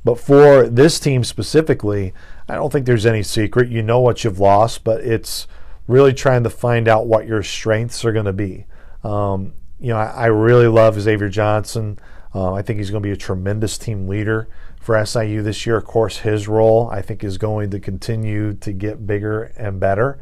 [0.05, 2.13] But for this team specifically,
[2.49, 3.71] I don't think there's any secret.
[3.71, 5.47] You know what you've lost, but it's
[5.87, 8.67] really trying to find out what your strengths are going to be.
[9.05, 11.99] Um, you know, I, I really love Xavier Johnson.
[12.35, 14.49] Uh, I think he's going to be a tremendous team leader
[14.81, 15.77] for SIU this year.
[15.77, 20.19] Of course, his role I think is going to continue to get bigger and better.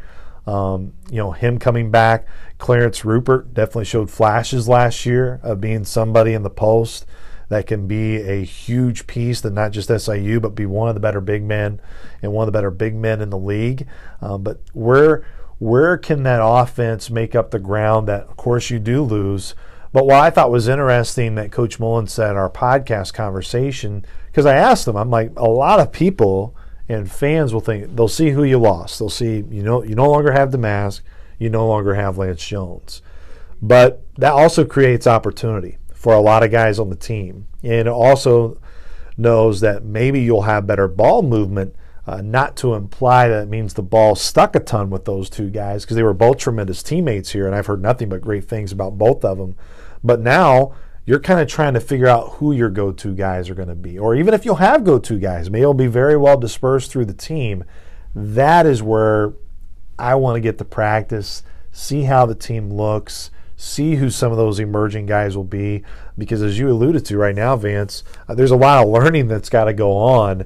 [0.47, 2.27] Um, you know, him coming back,
[2.59, 7.05] Clarence Rupert definitely showed flashes last year of being somebody in the post
[7.51, 11.01] that can be a huge piece that not just SIU, but be one of the
[11.01, 11.81] better big men
[12.23, 13.87] and one of the better big men in the league.
[14.23, 15.25] Um, but we're
[15.61, 19.55] where can that offense make up the ground that, of course, you do lose?
[19.93, 24.47] But what I thought was interesting that Coach Mullins said in our podcast conversation, because
[24.47, 26.57] I asked him, I'm like, a lot of people
[26.91, 28.99] and fans will think they'll see who you lost.
[28.99, 31.03] They'll see you know you no longer have Domask,
[31.39, 33.01] you no longer have Lance Jones.
[33.63, 37.47] But that also creates opportunity for a lot of guys on the team.
[37.63, 38.61] And it also
[39.17, 41.77] knows that maybe you'll have better ball movement
[42.11, 45.49] uh, not to imply that it means the ball stuck a ton with those two
[45.49, 48.73] guys because they were both tremendous teammates here, and I've heard nothing but great things
[48.73, 49.55] about both of them.
[50.03, 50.75] But now
[51.07, 53.77] you're kind of trying to figure out who your go to guys are going to
[53.77, 53.97] be.
[53.97, 57.05] Or even if you'll have go to guys, maybe it'll be very well dispersed through
[57.05, 57.63] the team.
[58.13, 59.35] That is where
[59.97, 64.37] I want to get the practice, see how the team looks, see who some of
[64.37, 65.85] those emerging guys will be.
[66.19, 69.49] Because as you alluded to right now, Vance, uh, there's a lot of learning that's
[69.49, 70.45] got to go on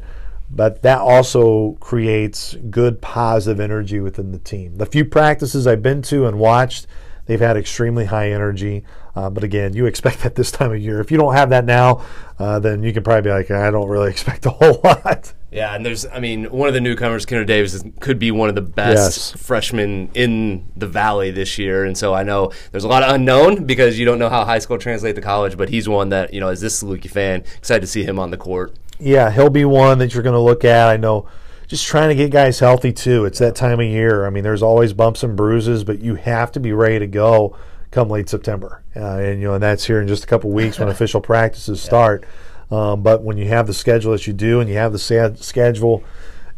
[0.55, 4.77] but that also creates good positive energy within the team.
[4.77, 6.87] The few practices I've been to and watched,
[7.27, 8.85] they've had extremely high energy.
[9.17, 11.01] Uh, but again, you expect that this time of year.
[11.01, 12.05] If you don't have that now,
[12.39, 15.33] uh, then you can probably be like, I don't really expect a whole lot.
[15.51, 18.57] Yeah, and there's, I mean, one of the newcomers, Kennard Davis, could be one of
[18.57, 19.41] the best yes.
[19.41, 21.85] freshmen in the Valley this year.
[21.85, 24.59] And so I know there's a lot of unknown because you don't know how high
[24.59, 27.83] school translates to college, but he's one that, you know, as this Saluki fan, excited
[27.83, 30.65] to see him on the court yeah, he'll be one that you're going to look
[30.65, 30.89] at.
[30.89, 31.29] I know
[31.67, 33.25] just trying to get guys healthy too.
[33.25, 34.27] It's that time of year.
[34.27, 37.57] I mean, there's always bumps and bruises, but you have to be ready to go
[37.91, 38.83] come late September.
[38.97, 41.83] Uh, and you know, and that's here in just a couple weeks when official practices
[41.83, 42.25] start.
[42.71, 45.39] Um, but when you have the schedule that you do, and you have the sad
[45.39, 46.03] schedule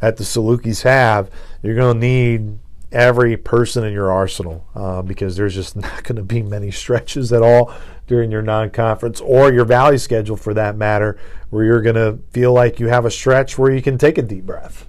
[0.01, 1.31] at the Salukis have,
[1.63, 2.59] you're going to need
[2.93, 7.33] every person in your arsenal uh, because there's just not going to be many stretches
[7.33, 7.75] at all
[8.07, 11.19] during your non-conference or your valley schedule for that matter
[11.51, 14.23] where you're going to feel like you have a stretch where you can take a
[14.23, 14.87] deep breath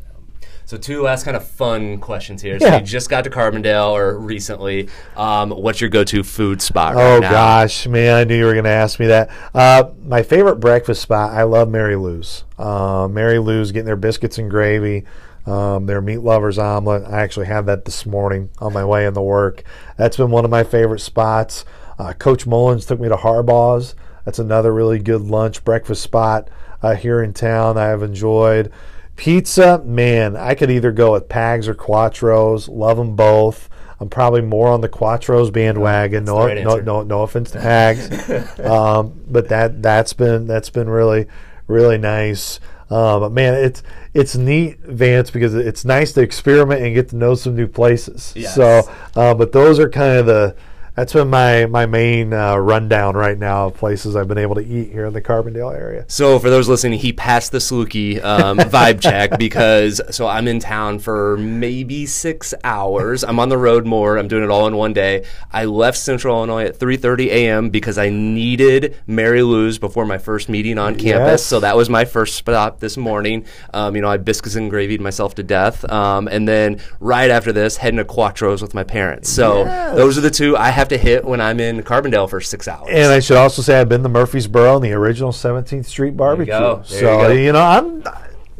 [0.68, 2.60] so two last kind of fun questions here.
[2.60, 4.90] So you just got to Carbondale or recently.
[5.16, 7.32] Um, what's your go-to food spot right oh now?
[7.32, 9.30] gosh, man, I knew you were going to ask me that.
[9.54, 12.44] Uh, my favorite breakfast spot, I love Mary Lou's.
[12.58, 15.06] Uh, Mary Lou's getting their biscuits and gravy.
[15.46, 17.06] Um, their meat lovers omelet.
[17.06, 19.64] I actually had that this morning on my way in the work.
[19.96, 21.64] That's been one of my favorite spots.
[22.00, 23.96] Uh, Coach Mullins took me to Harbaugh's.
[24.26, 26.50] That's another really good lunch breakfast spot
[26.82, 27.78] uh, here in town.
[27.78, 28.72] I have enjoyed.
[29.16, 32.70] Pizza, man, I could either go with Pags or Quattros.
[32.70, 33.70] Love them both.
[34.00, 36.26] I'm probably more on the Quattros bandwagon.
[36.26, 40.88] No, right no, no, no offense to Pags, um, but that that's been that's been
[40.88, 41.26] really
[41.66, 42.60] really nice.
[42.92, 43.82] Um, but man, it's
[44.14, 48.34] it's neat, Vance, because it's nice to experiment and get to know some new places.
[48.36, 48.54] Yes.
[48.54, 50.56] So, uh, but those are kind of the
[50.98, 54.66] that's been my my main uh, rundown right now of places I've been able to
[54.66, 56.06] eat here in the Carbondale area.
[56.08, 60.60] So for those listening, he passed the Saluki um, vibe check because so I'm in
[60.60, 63.24] town for maybe six hours.
[63.24, 64.18] I'm on the road more.
[64.18, 65.24] I'm doing it all in one day.
[65.52, 67.70] I left Central Illinois at 3:30 a.m.
[67.70, 71.42] because I needed Mary Lou's before my first meeting on campus.
[71.42, 71.44] Yes.
[71.44, 73.46] So that was my first stop this morning.
[73.72, 77.52] Um, you know, I biscuits and gravied myself to death, um, and then right after
[77.52, 79.30] this, heading to Quattros with my parents.
[79.30, 82.68] So those are the two I have to hit when I'm in Carbondale for six
[82.68, 82.90] hours.
[82.92, 86.54] And I should also say I've been to Murphysboro and the original 17th Street barbecue.
[86.54, 87.52] There so you go.
[87.54, 88.04] know I'm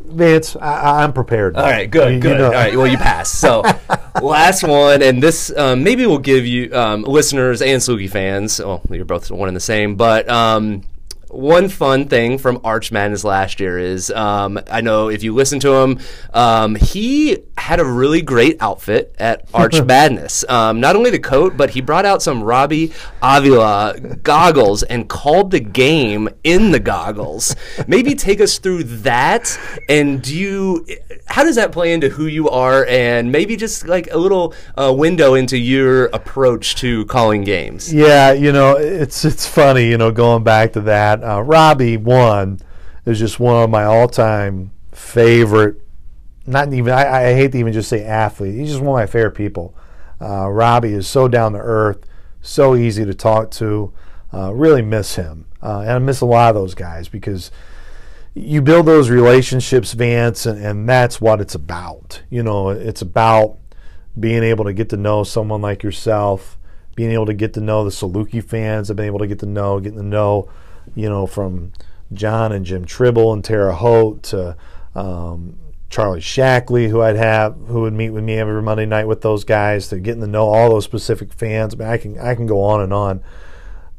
[0.10, 1.58] Vance, I, I'm prepared.
[1.58, 2.38] All right, good, You- you good.
[2.38, 3.30] know- All right, well, you pass.
[3.30, 3.62] So,
[4.22, 8.60] last one, and this um, maybe will give you um, listeners and Saluki fans.
[8.60, 10.84] Well, you're both one and the same, but um,
[11.30, 15.60] one fun thing from Arch Madness last year is um, I know if you listen
[15.60, 16.00] to him,
[16.34, 20.46] um, he had a really great outfit at Arch Madness.
[20.48, 25.52] Um, not only the coat, but he brought out some Robbie Avila goggles and called
[25.52, 27.56] the game in the goggles.
[27.88, 30.86] Maybe take us through that, and do you?
[31.26, 34.94] How does that play into who you are, and maybe just like a little uh,
[34.96, 37.94] window into your approach to calling games?
[37.94, 41.24] Yeah, you know, it's it's funny, you know, going back to that.
[41.24, 42.60] Uh, Robbie one
[43.06, 45.82] is just one of my all-time favorite.
[46.48, 48.56] Not even I, I hate to even just say athlete.
[48.56, 49.76] He's just one of my favorite people.
[50.20, 52.06] Uh, Robbie is so down to earth,
[52.42, 53.94] so easy to talk to.
[54.34, 57.52] Uh, really miss him, uh, and I miss a lot of those guys because
[58.34, 62.22] you build those relationships, Vance, and, and that's what it's about.
[62.30, 63.58] You know, it's about
[64.20, 66.58] being able to get to know someone like yourself,
[66.96, 69.46] being able to get to know the Saluki fans, I've been able to get to
[69.46, 70.50] know, getting to know,
[70.96, 71.74] you know, from
[72.14, 74.58] John and Jim Tribble and Tara Holt to
[74.96, 75.58] um,
[75.90, 79.44] Charlie Shackley, who I'd have, who would meet with me every Monday night with those
[79.44, 81.74] guys, to getting to know all those specific fans.
[81.74, 83.24] I mean, I can I can go on and on,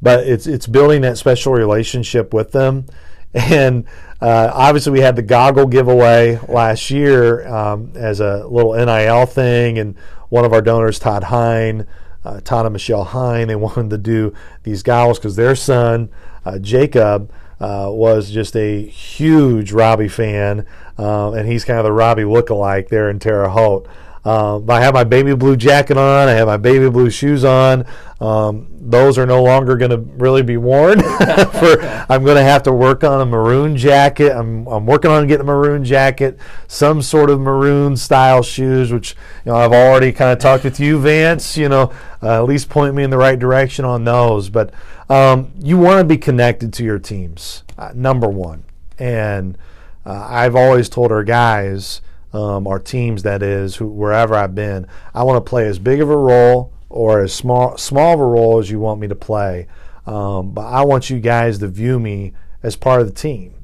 [0.03, 2.87] but it's it's building that special relationship with them.
[3.35, 3.85] And
[4.23, 9.79] uh, obviously, we had the goggle giveaway last year um, as a little NIL thing,
[9.79, 9.99] and
[10.31, 11.87] one of our donors, Todd Hine,
[12.25, 16.09] uh, Todd and Michelle Hine, they wanted to do these goggles because their son,
[16.47, 20.67] uh, Jacob, uh, was just a huge Robbie fan,
[20.97, 23.89] um, and he's kind of the Robbie lookalike there in Terre Haute.
[24.25, 26.29] Um, I have my baby blue jacket on.
[26.29, 27.87] I have my baby blue shoes on.
[28.21, 31.01] Um, those are no longer going to really be worn.
[31.03, 34.33] for I'm going to have to work on a maroon jacket.
[34.33, 39.15] I'm, I'm working on getting a maroon jacket, some sort of maroon style shoes, which
[39.47, 41.57] you know I've already kind of talked with you, Vance.
[41.57, 41.93] You know,
[42.23, 44.51] uh, at least point me in the right direction on those.
[44.51, 44.75] But
[45.09, 48.65] um, you want to be connected to your teams, uh, number one.
[48.99, 49.57] And
[50.05, 52.01] uh, I've always told our guys
[52.33, 56.01] um, our teams that is who, wherever I've been I want to play as big
[56.01, 59.15] of a role or as small small of a role as you want me to
[59.15, 59.67] play.
[60.07, 63.55] Um, but I want you guys to view me as part of the team.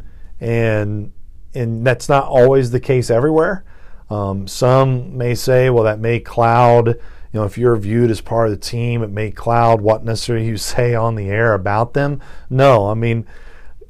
[0.41, 1.13] And
[1.55, 3.65] and that's not always the case everywhere.
[4.11, 6.99] Um, some may say well that may cloud
[7.35, 10.47] you know if you're viewed as part of the team it may cloud what necessarily
[10.47, 13.27] you say on the air about them no I mean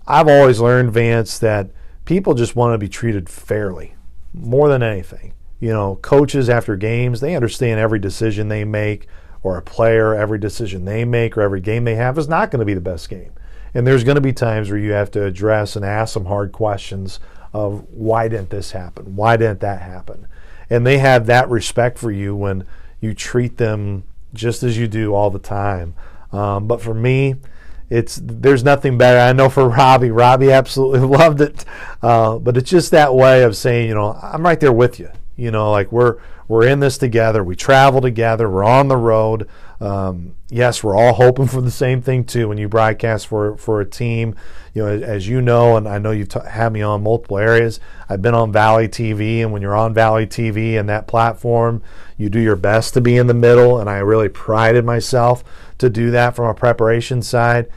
[0.06, 1.70] I've always learned Vance that
[2.04, 3.94] people just want to be treated fairly
[4.34, 5.32] more than anything.
[5.60, 9.06] You know, coaches after games, they understand every decision they make,
[9.42, 12.60] or a player, every decision they make, or every game they have is not going
[12.60, 13.32] to be the best game.
[13.72, 16.52] And there's going to be times where you have to address and ask some hard
[16.52, 17.18] questions
[17.52, 19.16] of why didn't this happen?
[19.16, 20.26] Why didn't that happen?
[20.68, 22.66] And they have that respect for you when
[23.04, 25.94] you treat them just as you do all the time.
[26.32, 27.36] Um, but for me,
[27.90, 29.20] it's there's nothing better.
[29.20, 31.64] I know for Robbie, Robbie absolutely loved it,
[32.02, 35.10] uh, but it's just that way of saying, you know, I'm right there with you.
[35.36, 37.42] You know, like we're we're in this together.
[37.42, 38.48] We travel together.
[38.50, 39.48] We're on the road.
[39.84, 42.48] Um, yes, we're all hoping for the same thing too.
[42.48, 44.34] When you broadcast for for a team,
[44.72, 47.80] you know, as, you know, and I know you've t- had me on multiple areas.
[48.08, 51.82] I've been on Valley TV, and when you're on Valley TV and that platform,
[52.16, 53.78] you do your best to be in the middle.
[53.78, 55.44] And I really prided myself
[55.78, 57.68] to do that from a preparation side.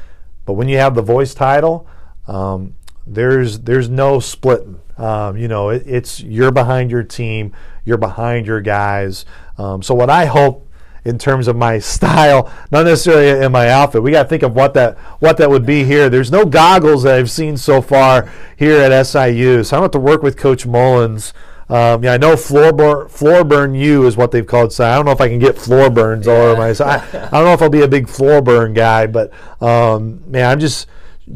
[0.45, 1.87] But when you have the voice title,
[2.25, 2.75] um,
[3.05, 4.79] there's there's no splitting.
[4.97, 7.51] Um, you know, it, it's you're behind your team,
[7.83, 9.25] you're behind your guys.
[9.57, 10.66] Um, so what I hope
[11.05, 14.03] in terms of my style, not necessarily in my outfit.
[14.03, 16.09] We got to think of what that what that would be here.
[16.09, 19.97] There's no goggles that I've seen so far here at SIU, so I'm going to
[19.97, 21.33] have to work with Coach Mullins.
[21.69, 24.71] Um, yeah, I know floor, bur- floor burn you is what they've called.
[24.71, 26.69] So I don't know if I can get floor burns all over my.
[26.69, 29.31] I, I don't know if I'll be a big floor burn guy, but
[29.61, 30.87] um, man, I'm just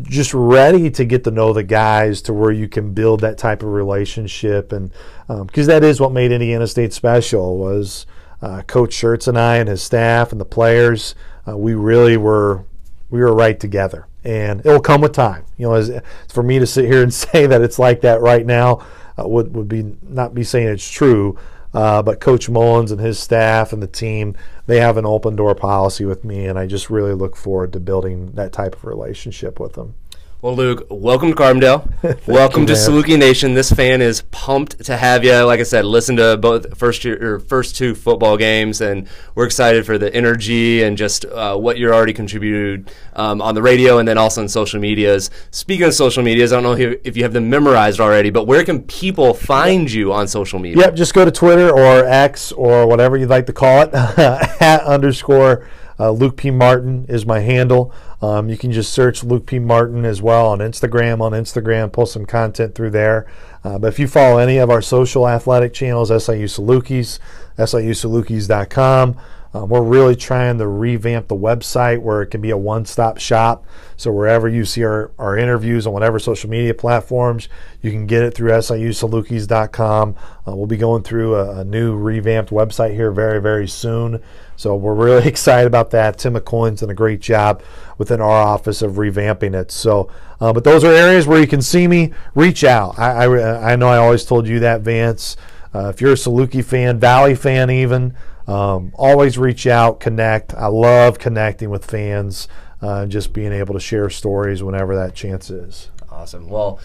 [0.03, 3.61] just ready to get to know the guys to where you can build that type
[3.61, 4.89] of relationship and
[5.27, 8.05] because um, that is what made Indiana State special was
[8.41, 11.15] uh, Coach Schertz and I and his staff and the players.
[11.47, 12.65] Uh, we really were
[13.09, 15.45] we were right together, and it will come with time.
[15.57, 15.91] You know, as,
[16.29, 18.85] for me to sit here and say that it's like that right now
[19.19, 21.37] uh, would would be not be saying it's true.
[21.73, 24.35] Uh, but Coach Mullins and his staff and the team,
[24.65, 27.79] they have an open door policy with me, and I just really look forward to
[27.79, 29.95] building that type of relationship with them.
[30.43, 31.87] Well, Luke, welcome to Carbondale.
[32.27, 32.73] welcome you, to.
[32.73, 33.53] Saluki Nation.
[33.53, 35.39] This fan is pumped to have you.
[35.43, 39.45] Like I said, listen to both first year, or first two football games, and we're
[39.45, 43.99] excited for the energy and just uh, what you're already contributed um, on the radio
[43.99, 45.29] and then also on social medias.
[45.51, 48.47] Speaking of social medias, I don't know if, if you have them memorized already, but
[48.47, 50.85] where can people find you on social media?
[50.85, 53.93] Yep, just go to Twitter or X or whatever you'd like to call it.
[54.59, 55.67] at underscore
[56.01, 56.49] uh, Luke P.
[56.49, 57.93] Martin is my handle.
[58.23, 59.59] Um, you can just search Luke P.
[59.59, 61.21] Martin as well on Instagram.
[61.21, 63.27] On Instagram, post some content through there.
[63.63, 67.19] Uh, but if you follow any of our social athletic channels, SIU Salukis,
[67.59, 69.15] SIUSalukis.com,
[69.53, 73.17] um, we're really trying to revamp the website where it can be a one stop
[73.17, 73.65] shop.
[73.97, 77.49] So wherever you see our, our interviews on whatever social media platforms,
[77.81, 80.15] you can get it through SIUSalukis.com.
[80.47, 84.21] Uh, we'll be going through a, a, new revamped website here very, very soon.
[84.55, 86.17] So we're really excited about that.
[86.17, 87.61] Tim McCoy's done a great job
[87.97, 89.71] within our office of revamping it.
[89.71, 92.13] So, uh, but those are areas where you can see me.
[92.35, 92.97] Reach out.
[92.97, 95.35] I, I, I know I always told you that, Vance.
[95.73, 98.15] Uh, if you're a Saluki fan, Valley fan, even,
[98.47, 100.53] um, always reach out, connect.
[100.53, 102.47] I love connecting with fans
[102.81, 105.89] uh, and just being able to share stories whenever that chance is.
[106.09, 106.49] Awesome.
[106.49, 106.79] Well,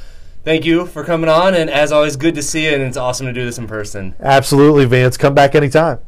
[0.45, 1.55] thank you for coming on.
[1.55, 2.75] And as always, good to see you.
[2.75, 4.15] And it's awesome to do this in person.
[4.21, 5.17] Absolutely, Vance.
[5.17, 5.99] Come back anytime.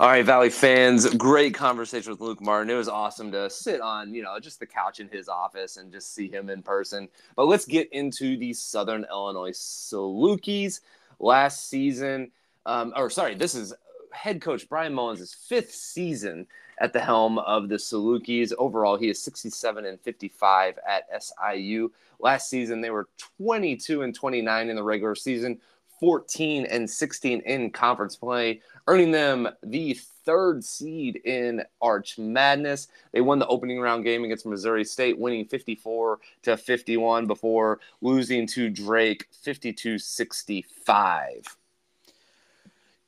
[0.00, 2.68] All right, Valley fans, great conversation with Luke Martin.
[2.68, 5.92] It was awesome to sit on, you know, just the couch in his office and
[5.92, 7.08] just see him in person.
[7.36, 10.80] But let's get into the Southern Illinois Salukis
[11.20, 12.32] last season.
[12.66, 13.72] Um, or sorry, this is
[14.10, 18.52] head coach Bryan Mullins' fifth season at the helm of the Salukis.
[18.58, 21.92] Overall, he is 67 and 55 at SIU.
[22.18, 25.60] Last season, they were 22 and 29 in the regular season,
[26.04, 29.94] 14 and 16 in conference play, earning them the
[30.26, 32.88] third seed in Arch Madness.
[33.12, 38.46] They won the opening round game against Missouri State, winning 54 to 51 before losing
[38.48, 41.56] to Drake 52 65.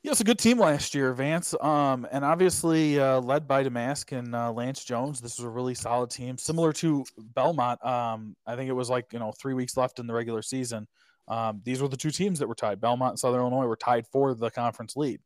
[0.03, 1.55] Yeah, it's a good team last year, Vance.
[1.61, 5.20] Um, and obviously uh, led by Domask and uh, Lance Jones.
[5.20, 7.84] This was a really solid team, similar to Belmont.
[7.84, 10.88] Um, I think it was like you know three weeks left in the regular season.
[11.29, 12.81] Um, these were the two teams that were tied.
[12.81, 15.20] Belmont and Southern Illinois were tied for the conference lead.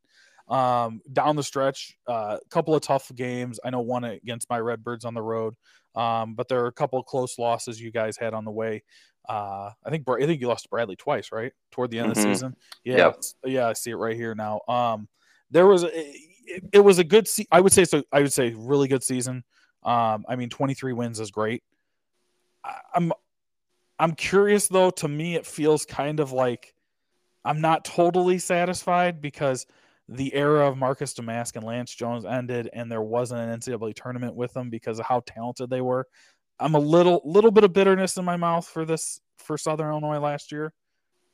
[0.47, 3.59] Um, down the stretch, a uh, couple of tough games.
[3.63, 5.55] I know one against my Redbirds on the road,
[5.95, 8.83] um, but there are a couple of close losses you guys had on the way.
[9.29, 11.53] Uh, I think I think you lost to Bradley twice, right?
[11.71, 12.19] Toward the end mm-hmm.
[12.19, 12.55] of the season.
[12.83, 13.21] Yeah, yep.
[13.45, 14.61] yeah, I see it right here now.
[14.67, 15.07] Um,
[15.51, 17.27] there was a, it, it was a good.
[17.27, 18.03] Se- I would say so.
[18.11, 19.43] I would say really good season.
[19.83, 21.63] Um, I mean, 23 wins is great.
[22.63, 23.13] I, I'm
[24.01, 24.89] I'm curious though.
[24.89, 26.73] To me, it feels kind of like
[27.45, 29.67] I'm not totally satisfied because
[30.09, 34.33] the era of Marcus Domask and Lance Jones ended, and there wasn't an NCAA tournament
[34.33, 36.07] with them because of how talented they were.
[36.59, 40.17] I'm a little little bit of bitterness in my mouth for this for Southern Illinois
[40.17, 40.73] last year.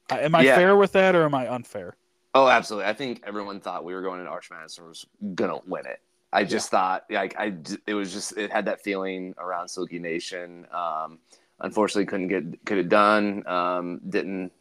[0.09, 0.55] Am I yeah.
[0.57, 1.95] fair with that, or am I unfair?
[2.35, 2.89] Oh, absolutely.
[2.89, 5.05] I think everyone thought we were going to Arch Madness and was
[5.35, 6.01] gonna win it.
[6.33, 6.79] I just yeah.
[6.79, 7.53] thought like I
[7.87, 10.67] it was just it had that feeling around Saluki Nation.
[10.73, 11.19] Um,
[11.59, 13.47] unfortunately, couldn't get could have done.
[13.47, 14.51] Um, didn't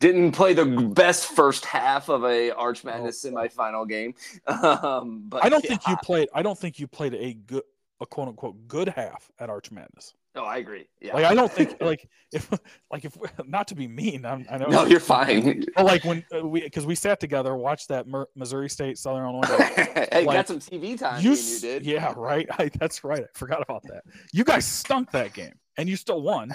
[0.00, 3.30] didn't play the best first half of a Arch Madness oh.
[3.30, 4.14] semifinal game.
[4.46, 5.70] Um, but I don't yeah.
[5.70, 6.28] think you played.
[6.34, 7.62] I don't think you played a good,
[8.00, 10.14] a quote unquote good half at Arch Madness.
[10.34, 10.88] No, I agree.
[11.00, 11.14] Yeah.
[11.14, 12.50] Like I don't think like if
[12.90, 13.16] like if
[13.46, 14.66] not to be mean, I'm, i know.
[14.66, 15.64] No, you're fine.
[15.76, 19.46] But like when uh, we because we sat together, watched that Missouri State Southern Illinois.
[20.12, 21.22] hey, like, got some TV time.
[21.22, 21.86] You, you did.
[21.86, 22.48] Yeah, right.
[22.58, 23.22] I, that's right.
[23.22, 24.02] I forgot about that.
[24.32, 26.54] You guys stunk that game, and you still won.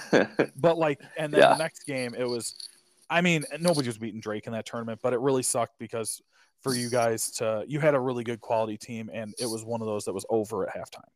[0.57, 1.53] but like, and then yeah.
[1.53, 2.55] the next game, it was
[3.09, 6.21] I mean, nobody was beating Drake in that tournament, but it really sucked because
[6.61, 9.81] for you guys to you had a really good quality team, and it was one
[9.81, 11.07] of those that was over at halftime.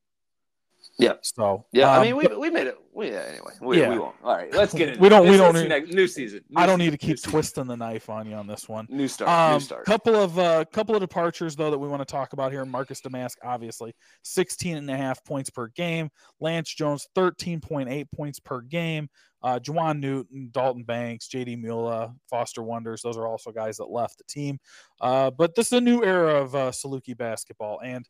[1.00, 1.14] Yeah.
[1.22, 2.78] So yeah, um, I mean, we, we made it.
[2.94, 3.90] We, yeah, anyway, we, Yeah.
[3.90, 4.16] we won't.
[4.24, 5.00] All right, let's get it.
[5.00, 6.42] We don't- we don't need- next- new season.
[6.50, 7.32] New I don't need to keep new season.
[7.32, 8.86] twisting the knife on you on this one.
[8.90, 9.30] New start.
[9.30, 9.86] Um, new start.
[9.86, 12.66] couple of uh, couple of departures though that we want to talk about here.
[12.66, 16.10] Marcus Domask, obviously, 16 and a half points per game.
[16.40, 19.08] Lance Jones, 13.8 points per game.
[19.42, 23.02] Uh, Juwan Newton, Dalton Banks, JD Mula, Foster Wonders.
[23.02, 24.58] Those are also guys that left the team.
[25.02, 28.08] Uh, but this is a new era of uh, Saluki basketball, and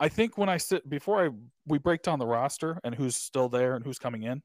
[0.00, 1.30] I think when I sit before I
[1.66, 4.42] we break down the roster and who's still there and who's coming in,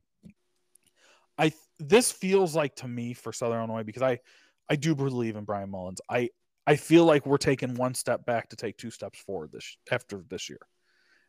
[1.38, 4.20] I this feels like to me for Southern Illinois because I
[4.70, 6.02] I do believe in Bryan Mullins.
[6.10, 6.30] I
[6.68, 10.24] I feel like we're taking one step back to take two steps forward this after
[10.30, 10.60] this year.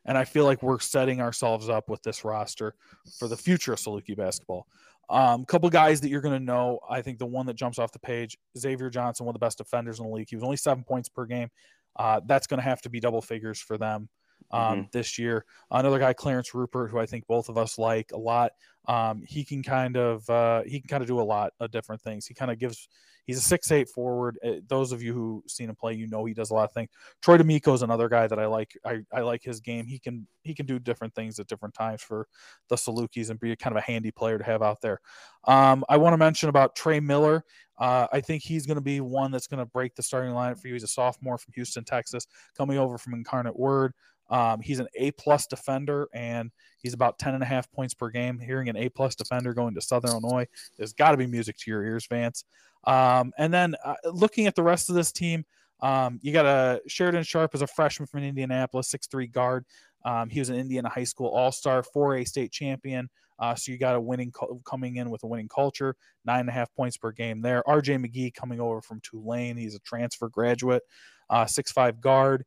[0.05, 2.75] And I feel like we're setting ourselves up with this roster
[3.19, 4.67] for the future of Saluki basketball.
[5.09, 6.79] Um, couple guys that you're going to know.
[6.89, 9.57] I think the one that jumps off the page, Xavier Johnson, one of the best
[9.57, 10.27] defenders in the league.
[10.29, 11.49] He was only seven points per game.
[11.95, 14.09] Uh, that's going to have to be double figures for them
[14.51, 15.45] um, this year.
[15.69, 18.51] Another guy, Clarence Rupert, who I think both of us like a lot.
[18.87, 22.01] Um, he can kind of uh, he can kind of do a lot of different
[22.01, 22.25] things.
[22.25, 22.87] He kind of gives.
[23.31, 24.37] He's a six eight forward.
[24.45, 26.73] Uh, those of you who seen him play, you know he does a lot of
[26.73, 26.89] things.
[27.21, 28.77] Troy D'Amico is another guy that I like.
[28.83, 29.87] I, I like his game.
[29.87, 32.27] He can he can do different things at different times for
[32.67, 34.99] the Salukis and be a kind of a handy player to have out there.
[35.45, 37.45] Um, I want to mention about Trey Miller.
[37.77, 40.59] Uh, I think he's going to be one that's going to break the starting lineup
[40.59, 40.73] for you.
[40.73, 42.27] He's a sophomore from Houston, Texas,
[42.57, 43.93] coming over from Incarnate Word.
[44.31, 46.51] Um, he's an A plus defender, and
[46.81, 48.39] he's about 10 and a half points per game.
[48.39, 51.69] Hearing an A plus defender going to Southern Illinois, there's got to be music to
[51.69, 52.45] your ears, Vance.
[52.85, 55.45] Um, and then uh, looking at the rest of this team,
[55.81, 59.65] um, you got a Sheridan Sharp as a freshman from Indianapolis, six three guard.
[60.03, 63.09] Um, he was an Indiana high school all star, 4A state champion.
[63.39, 64.31] Uh, so you got a winning
[64.65, 67.63] coming in with a winning culture, nine and a half points per game there.
[67.67, 69.57] RJ McGee coming over from Tulane.
[69.57, 70.83] He's a transfer graduate,
[71.29, 72.45] uh, six five guard,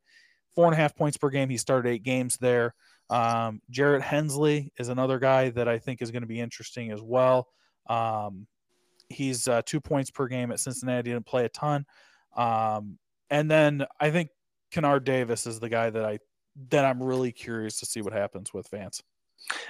[0.55, 1.49] four and a half points per game.
[1.49, 2.73] He started eight games there.
[3.09, 7.01] Um, Jarrett Hensley is another guy that I think is going to be interesting as
[7.01, 7.49] well.
[7.87, 8.47] Um,
[9.09, 11.11] he's uh, two points per game at Cincinnati.
[11.11, 11.85] Didn't play a ton.
[12.35, 12.97] Um,
[13.29, 14.29] and then I think
[14.71, 16.19] Kennard Davis is the guy that I
[16.69, 19.01] that I'm really curious to see what happens with Vance.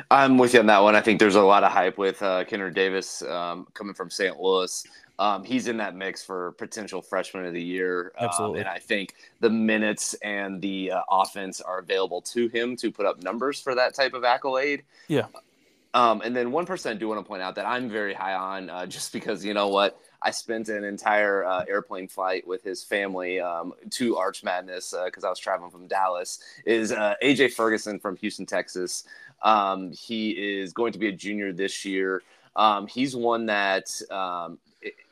[0.10, 0.96] I'm with you on that one.
[0.96, 4.40] I think there's a lot of hype with uh, Kennard Davis um, coming from St.
[4.40, 4.86] Louis.
[5.18, 8.12] Um, he's in that mix for potential freshman of the year.
[8.18, 8.60] Um, Absolutely.
[8.62, 13.06] and I think the minutes and the uh, offense are available to him to put
[13.06, 14.84] up numbers for that type of accolade.
[15.08, 15.28] Yeah.
[15.96, 18.36] Um, and then one person I do want to point out that I'm very high
[18.36, 22.64] on, uh, just because you know what, I spent an entire uh, airplane flight with
[22.64, 26.40] his family um, to Arch Madness because I was traveling from Dallas.
[26.66, 29.06] Is uh, AJ Ferguson from Houston, Texas?
[29.42, 32.24] Um, he is going to be a junior this year.
[32.56, 34.58] Um, he's one that um,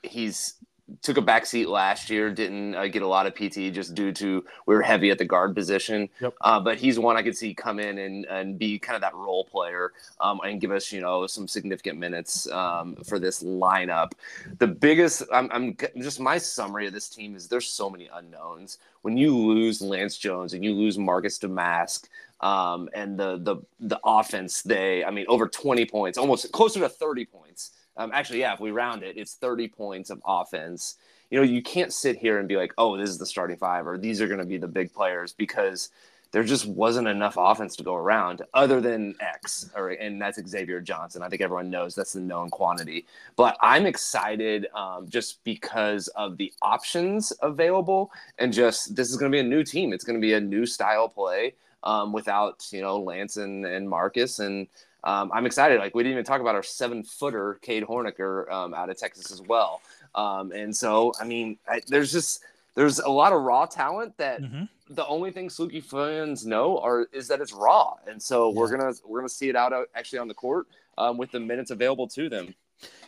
[0.01, 0.55] he's
[1.01, 4.11] took a back seat last year, didn't uh, get a lot of PT just due
[4.11, 6.09] to we were heavy at the guard position.
[6.19, 6.33] Yep.
[6.41, 9.15] Uh, but he's one I could see come in and, and be kind of that
[9.15, 14.11] role player um, and give us, you know, some significant minutes um, for this lineup.
[14.59, 18.79] The biggest, I'm, I'm just my summary of this team is there's so many unknowns.
[19.03, 22.07] When you lose Lance Jones and you lose Marcus Domask,
[22.41, 26.89] um, and the the the offense, they, I mean, over 20 points, almost closer to
[26.89, 27.71] 30 points.
[27.97, 30.95] Um, actually, yeah, if we round it, it's 30 points of offense.
[31.29, 33.87] You know, you can't sit here and be like, oh, this is the starting five,
[33.87, 35.89] or these are going to be the big players because
[36.33, 40.81] there just wasn't enough offense to go around other than X, or, and that's Xavier
[40.81, 41.21] Johnson.
[41.21, 43.05] I think everyone knows that's the known quantity.
[43.35, 49.31] But I'm excited um, just because of the options available, and just this is going
[49.31, 49.93] to be a new team.
[49.93, 53.87] It's going to be a new style play um, without, you know, Lance and, and
[53.87, 54.39] Marcus.
[54.39, 54.67] And
[55.03, 55.79] um, I'm excited.
[55.79, 59.31] Like we didn't even talk about our seven footer, Cade Horniker, um, out of Texas
[59.31, 59.81] as well.
[60.15, 62.43] Um, and so, I mean, I, there's just
[62.75, 64.67] there's a lot of raw talent that Mhm.
[64.89, 67.95] the only thing Saluki fans know are is that it's raw.
[68.07, 71.31] And so we're gonna we're gonna see it out actually on the court um, with
[71.31, 72.53] the minutes available to them.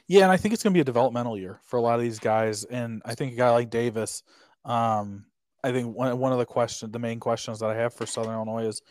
[0.07, 2.01] Yeah, and I think it's going to be a developmental year for a lot of
[2.01, 2.63] these guys.
[2.63, 4.21] And I think a guy like Davis,
[4.63, 5.25] um,
[5.63, 8.35] I think one, one of the questions, the main questions that I have for Southern
[8.35, 8.81] Illinois is,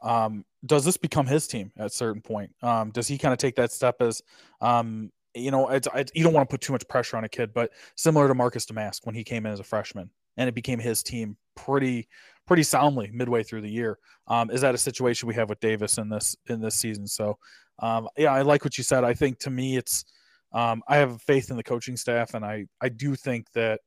[0.00, 2.50] um, does this become his team at a certain point?
[2.62, 4.22] Um, does he kind of take that step as,
[4.60, 7.28] um, you know, it's, it's, you don't want to put too much pressure on a
[7.28, 10.54] kid, but similar to Marcus Domask when he came in as a freshman and it
[10.54, 12.08] became his team pretty,
[12.46, 13.98] pretty soundly midway through the year.
[14.28, 17.06] Um, is that a situation we have with Davis in this in this season?
[17.06, 17.38] So,
[17.80, 19.04] um, yeah, I like what you said.
[19.04, 20.04] I think to me, it's
[20.52, 23.80] um, I have faith in the coaching staff, and I I do think that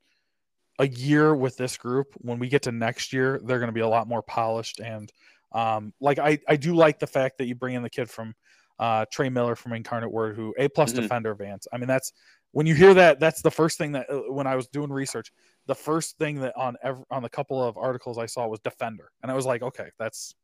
[0.79, 3.81] a year with this group, when we get to next year, they're going to be
[3.81, 4.79] a lot more polished.
[4.79, 5.11] And
[5.57, 8.35] um, like I I do like the fact that you bring in the kid from
[8.79, 10.97] uh, Trey Miller from Incarnate Word, who a plus Mhm.
[11.01, 11.67] defender Vance.
[11.73, 12.13] I mean, that's
[12.51, 15.31] when you hear that, that's the first thing that uh, when I was doing research,
[15.65, 19.11] the first thing that on ev- on the couple of articles I saw was defender,
[19.23, 20.35] and I was like, okay, that's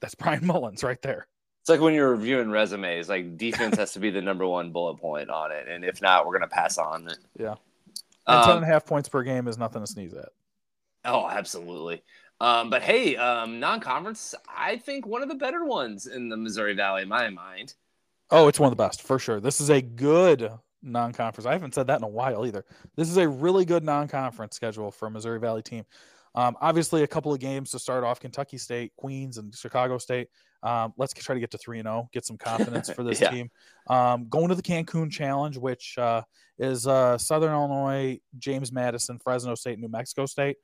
[0.00, 1.26] That's Bryan Mullins right there.
[1.60, 4.96] It's like when you're reviewing resumes, like defense has to be the number one bullet
[4.98, 5.68] point on it.
[5.68, 7.18] And if not, we're going to pass on it.
[7.38, 7.56] Yeah.
[8.26, 10.30] And um, 10 and a half points per game is nothing to sneeze at.
[11.04, 12.02] Oh, absolutely.
[12.40, 16.36] Um, but hey, um, non conference, I think one of the better ones in the
[16.36, 17.74] Missouri Valley, in my mind.
[18.30, 19.40] Oh, it's one of the best for sure.
[19.40, 20.50] This is a good
[20.82, 21.46] non conference.
[21.46, 22.64] I haven't said that in a while either.
[22.96, 25.84] This is a really good non conference schedule for a Missouri Valley team.
[26.34, 30.28] Um, obviously, a couple of games to start off Kentucky State, Queens, and Chicago State.
[30.62, 33.30] Um, let's try to get to 3 and 0, get some confidence for this yeah.
[33.30, 33.50] team.
[33.88, 36.22] Um, going to the Cancun Challenge, which uh,
[36.58, 40.56] is uh, Southern Illinois, James Madison, Fresno State, New Mexico State.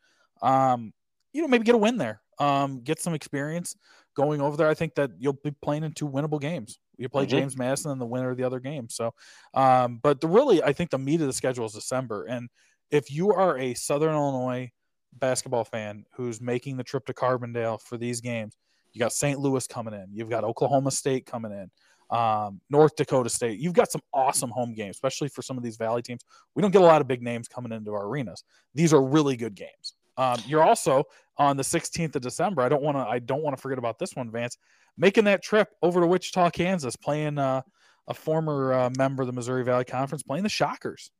[0.43, 0.93] Um,
[1.35, 3.76] you know, maybe get a win there, um, get some experience
[4.16, 4.68] going over there.
[4.68, 6.78] I think that you'll be playing in two winnable games.
[6.97, 7.30] You play mm-hmm.
[7.37, 8.89] James Madison and the winner of the other game.
[8.89, 9.12] So,
[9.53, 12.24] um, but the really, I think the meat of the schedule is December.
[12.24, 12.49] And
[12.91, 14.70] if you are a Southern Illinois
[15.12, 18.57] basketball fan who's making the trip to Carbondale for these games,
[18.93, 19.41] you got St.
[19.41, 23.59] Louis coming in, you've got Oklahoma State coming in, um, North Dakota State.
[23.59, 26.20] You've got some awesome home games, especially for some of these Valley teams.
[26.55, 28.45] We don't get a lot of big names coming into our arenas.
[28.72, 29.95] These are really good games.
[30.17, 31.05] Um, you're also
[31.37, 32.62] on the 16th of December.
[32.62, 33.01] I don't want to.
[33.01, 34.59] I don't want to forget about this one, Vance.
[34.97, 37.62] Making that trip over to Wichita, Kansas, playing uh,
[38.07, 41.11] a former uh, member of the Missouri Valley Conference, playing the Shockers.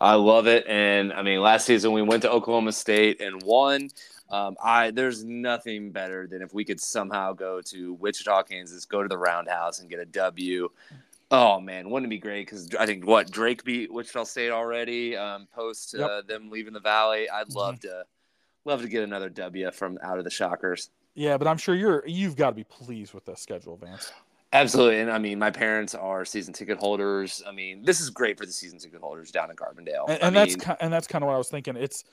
[0.00, 3.88] I love it, and I mean, last season we went to Oklahoma State and won.
[4.30, 9.02] Um, I there's nothing better than if we could somehow go to Wichita, Kansas, go
[9.02, 10.68] to the Roundhouse, and get a W.
[11.30, 12.46] Oh man, wouldn't it be great?
[12.46, 16.28] Because I think what Drake beat Wichita State already um, post uh, yep.
[16.28, 17.28] them leaving the Valley.
[17.28, 17.88] I'd love mm-hmm.
[17.88, 18.04] to
[18.68, 20.90] love to get another W from out of the Shockers.
[21.14, 24.12] Yeah, but I'm sure you're you've got to be pleased with the schedule, Vance.
[24.52, 27.42] Absolutely, and I mean, my parents are season ticket holders.
[27.46, 30.36] I mean, this is great for the season ticket holders down in Carbondale, and, and
[30.36, 31.76] that's and that's kind of what I was thinking.
[31.76, 32.04] It's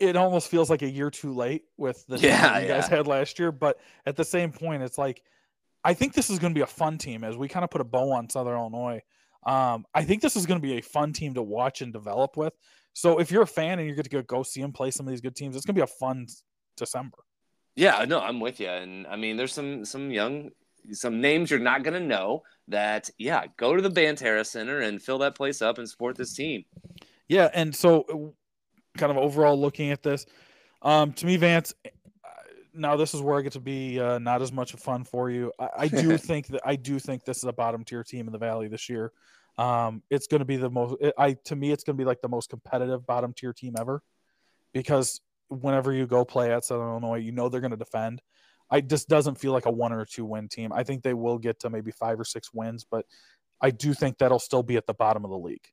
[0.00, 3.38] it almost feels like a year too late with the yeah, you guys had last
[3.38, 5.22] year, but at the same point, it's like
[5.84, 7.80] I think this is going to be a fun team as we kind of put
[7.80, 9.02] a bow on Southern Illinois.
[9.44, 12.36] Um, I think this is going to be a fun team to watch and develop
[12.36, 12.54] with.
[12.94, 15.20] So if you're a fan and you're to go see them play some of these
[15.20, 16.26] good teams, it's going to be a fun
[16.76, 17.18] December.
[17.76, 18.68] Yeah, no, I'm with you.
[18.68, 20.50] And I mean, there's some some young
[20.92, 25.02] some names you're not going to know that yeah, go to the Banterra Center and
[25.02, 26.64] fill that place up and support this team.
[27.28, 28.34] Yeah, and so
[28.96, 30.26] kind of overall looking at this,
[30.82, 31.74] um, to me, Vance.
[32.76, 35.52] Now this is where I get to be uh, not as much fun for you.
[35.58, 38.32] I, I do think that I do think this is a bottom tier team in
[38.32, 39.12] the Valley this year.
[39.56, 40.96] Um, it's going to be the most.
[41.00, 43.74] It, I to me, it's going to be like the most competitive bottom tier team
[43.78, 44.02] ever,
[44.72, 48.20] because whenever you go play at Southern Illinois, you know they're going to defend.
[48.70, 50.72] I just doesn't feel like a one or two win team.
[50.72, 53.06] I think they will get to maybe five or six wins, but
[53.60, 55.68] I do think that'll still be at the bottom of the league.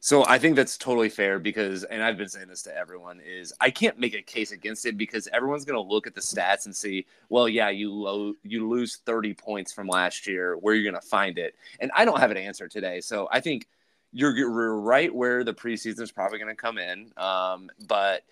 [0.00, 3.52] So I think that's totally fair because, and I've been saying this to everyone, is
[3.60, 6.66] I can't make a case against it because everyone's going to look at the stats
[6.66, 10.56] and see, well, yeah, you lo- you lose 30 points from last year.
[10.56, 11.54] Where are you're going to find it?
[11.80, 13.00] And I don't have an answer today.
[13.00, 13.68] So I think
[14.12, 17.12] you're, you're right where the preseason is probably going to come in.
[17.16, 18.24] Um, but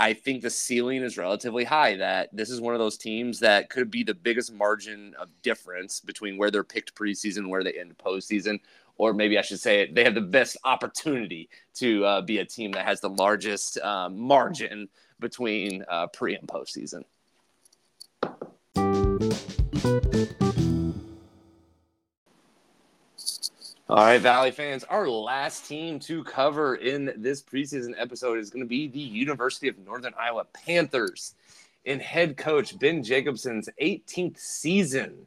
[0.00, 1.96] I think the ceiling is relatively high.
[1.96, 6.00] That this is one of those teams that could be the biggest margin of difference
[6.00, 8.60] between where they're picked preseason where they end postseason
[8.98, 12.72] or maybe I should say they have the best opportunity to uh, be a team
[12.72, 14.88] that has the largest uh, margin
[15.20, 17.04] between uh, pre and postseason.
[23.90, 28.62] All right, Valley fans, our last team to cover in this preseason episode is going
[28.62, 31.34] to be the University of Northern Iowa Panthers
[31.86, 35.26] in head coach Ben Jacobson's 18th season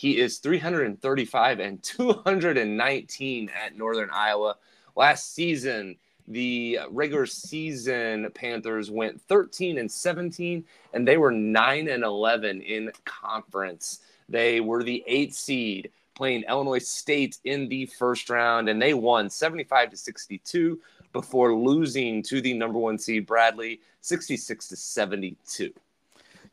[0.00, 4.56] he is 335 and 219 at Northern Iowa.
[4.96, 5.96] Last season,
[6.26, 12.90] the regular season Panthers went 13 and 17, and they were 9 and 11 in
[13.04, 14.00] conference.
[14.26, 19.28] They were the eighth seed playing Illinois State in the first round, and they won
[19.28, 20.80] 75 to 62
[21.12, 25.74] before losing to the number one seed Bradley 66 to 72.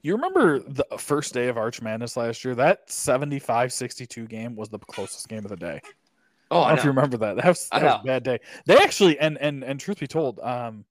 [0.02, 2.56] You remember the first day of Arch Madness last year?
[2.56, 5.82] That 75 62 game was the closest game of the day.
[6.50, 7.36] Oh, I don't know if you remember that.
[7.38, 8.40] That was, that was a bad day.
[8.66, 10.86] They actually, and and and truth be told, um,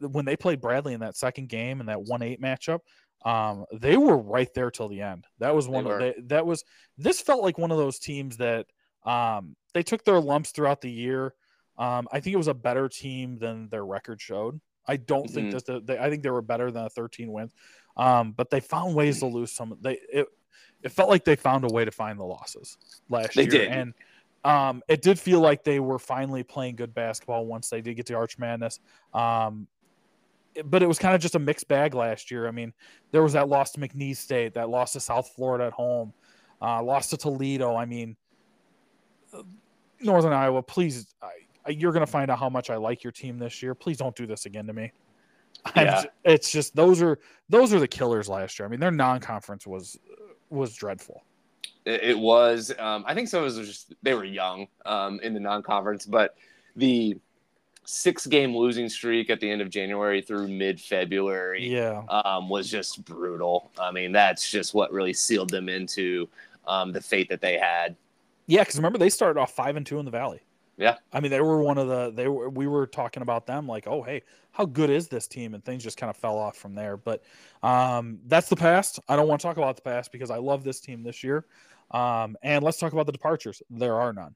[0.00, 2.80] when they played Bradley in that second game and that one eight matchup,
[3.24, 5.26] um, they were right there till the end.
[5.38, 6.64] That was one they of they, that was
[6.98, 8.66] this felt like one of those teams that
[9.04, 11.34] um they took their lumps throughout the year.
[11.78, 14.60] Um, I think it was a better team than their record showed.
[14.86, 15.34] I don't mm-hmm.
[15.34, 17.52] think that the, they, I think they were better than a 13 wins.
[17.96, 19.76] Um, but they found ways to lose some.
[19.80, 20.26] They it
[20.82, 22.78] it felt like they found a way to find the losses
[23.08, 23.50] last they year.
[23.50, 23.68] Did.
[23.68, 23.94] And
[24.44, 28.06] um, it did feel like they were finally playing good basketball once they did get
[28.06, 28.80] to Arch Madness.
[29.12, 29.66] Um,
[30.64, 32.48] but it was kind of just a mixed bag last year.
[32.48, 32.72] I mean,
[33.12, 36.12] there was that loss to McNeese State, that loss to South Florida at home,
[36.60, 37.76] uh, lost to Toledo.
[37.76, 38.16] I mean,
[40.00, 43.38] Northern Iowa, please, I, you're going to find out how much I like your team
[43.38, 43.74] this year.
[43.74, 44.90] Please don't do this again to me.
[45.76, 46.04] Yeah.
[46.24, 48.66] it's just those are those are the killers last year.
[48.66, 49.98] I mean, their non-conference was
[50.48, 51.22] was dreadful.
[51.86, 52.72] It, was.
[52.78, 56.36] Um, I think some of us just they were young um, in the non-conference, but
[56.76, 57.16] the
[57.84, 62.02] six game losing streak at the end of January through mid February yeah.
[62.08, 63.70] um, was just brutal.
[63.78, 66.28] I mean, that's just what really sealed them into
[66.66, 67.96] um, the fate that they had.
[68.46, 70.40] Yeah, because remember they started off five and two in the Valley.
[70.76, 73.66] Yeah, I mean they were one of the they were we were talking about them
[73.66, 74.22] like oh hey
[74.52, 76.96] how good is this team and things just kind of fell off from there.
[76.96, 77.22] But
[77.62, 78.98] um, that's the past.
[79.08, 81.46] I don't want to talk about the past because I love this team this year.
[81.90, 83.62] Um, and let's talk about the departures.
[83.70, 84.34] There are none.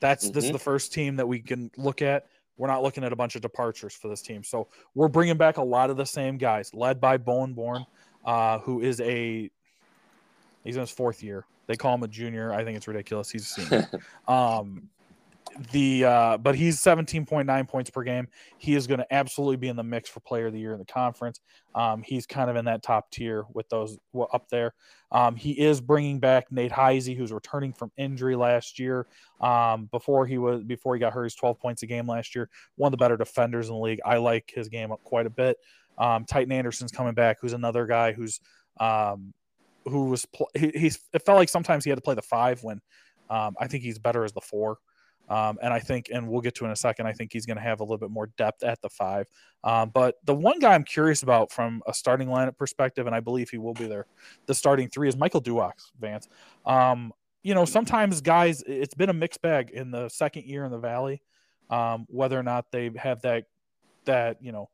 [0.00, 0.34] That's mm-hmm.
[0.34, 0.54] this is mm-hmm.
[0.54, 2.26] the first team that we can look at.
[2.56, 4.44] We're not looking at a bunch of departures for this team.
[4.44, 7.86] So we're bringing back a lot of the same guys, led by Bowen Born,
[8.24, 9.50] uh, who is a
[10.64, 11.46] he's in his fourth year.
[11.66, 12.52] They call him a junior.
[12.52, 13.30] I think it's ridiculous.
[13.30, 13.90] He's a senior.
[14.28, 14.88] um,
[15.72, 18.28] the uh, but he's 17.9 points per game.
[18.58, 20.78] He is going to absolutely be in the mix for player of the year in
[20.78, 21.40] the conference.
[21.74, 23.98] Um, he's kind of in that top tier with those
[24.32, 24.74] up there.
[25.12, 29.06] Um, he is bringing back Nate Heisey, who's returning from injury last year.
[29.40, 32.48] Um, before he was before he got hurt, he's 12 points a game last year.
[32.76, 34.00] One of the better defenders in the league.
[34.04, 35.56] I like his game up quite a bit.
[35.98, 38.40] Um, Tytan Anderson's coming back, who's another guy who's
[38.78, 39.34] um,
[39.84, 42.62] who was pl- he, he's it felt like sometimes he had to play the five
[42.62, 42.80] when
[43.28, 44.78] um, I think he's better as the four.
[45.30, 47.56] Um, and I think, and we'll get to in a second, I think he's going
[47.56, 49.28] to have a little bit more depth at the five.
[49.62, 53.20] Um, but the one guy I'm curious about from a starting lineup perspective, and I
[53.20, 54.06] believe he will be there,
[54.46, 56.28] the starting three is Michael Duax, Vance.
[56.66, 57.12] Um,
[57.44, 60.78] you know, sometimes guys, it's been a mixed bag in the second year in the
[60.78, 61.22] Valley,
[61.70, 63.44] um, whether or not they have that,
[64.06, 64.68] that, you know,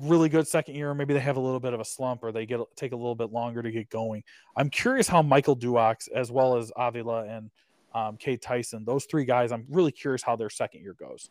[0.00, 2.32] really good second year, or maybe they have a little bit of a slump, or
[2.32, 4.24] they get take a little bit longer to get going.
[4.56, 7.50] I'm curious how Michael Duax, as well as Avila and
[7.94, 11.30] um, Cade Tyson, those three guys, I'm really curious how their second year goes.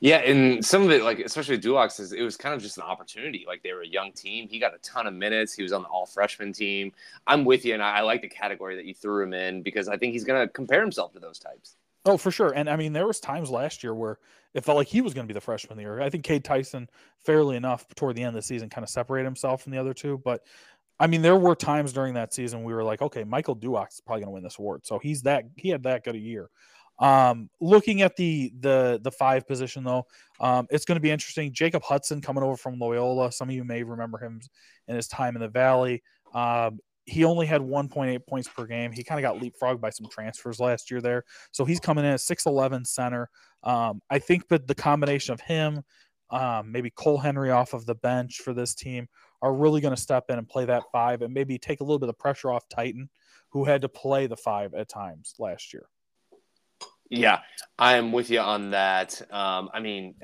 [0.00, 2.84] Yeah, and some of it, like especially Duax, is it was kind of just an
[2.84, 3.44] opportunity.
[3.46, 4.48] Like they were a young team.
[4.48, 5.52] He got a ton of minutes.
[5.52, 6.92] He was on the all freshman team.
[7.26, 9.88] I'm with you, and I, I like the category that you threw him in because
[9.88, 11.76] I think he's going to compare himself to those types.
[12.06, 12.52] Oh, for sure.
[12.52, 14.18] And I mean, there was times last year where
[14.54, 16.00] it felt like he was going to be the freshman of the year.
[16.00, 16.88] I think Cade Tyson,
[17.18, 19.92] fairly enough, toward the end of the season, kind of separated himself from the other
[19.92, 20.18] two.
[20.24, 20.44] But
[20.98, 24.00] I mean, there were times during that season we were like, okay, Michael Duax is
[24.00, 24.86] probably going to win this award.
[24.86, 26.48] So he's that he had that good a year.
[26.98, 30.06] Um, looking at the the the five position though,
[30.40, 31.52] um, it's going to be interesting.
[31.52, 33.30] Jacob Hutson coming over from Loyola.
[33.32, 34.40] Some of you may remember him
[34.88, 36.02] in his time in the Valley.
[36.34, 38.90] Um, he only had 1.8 points per game.
[38.90, 41.24] He kind of got leapfrogged by some transfers last year there.
[41.52, 43.30] So he's coming in at 6'11 center.
[43.62, 45.82] Um, I think that the combination of him,
[46.30, 49.06] um, maybe Cole Henry off of the bench for this team,
[49.42, 51.98] are really going to step in and play that five and maybe take a little
[51.98, 53.08] bit of pressure off Tytan,
[53.50, 55.86] who had to play the five at times last year.
[57.08, 57.40] Yeah,
[57.78, 59.20] I am with you on that.
[59.30, 60.14] Um, I mean,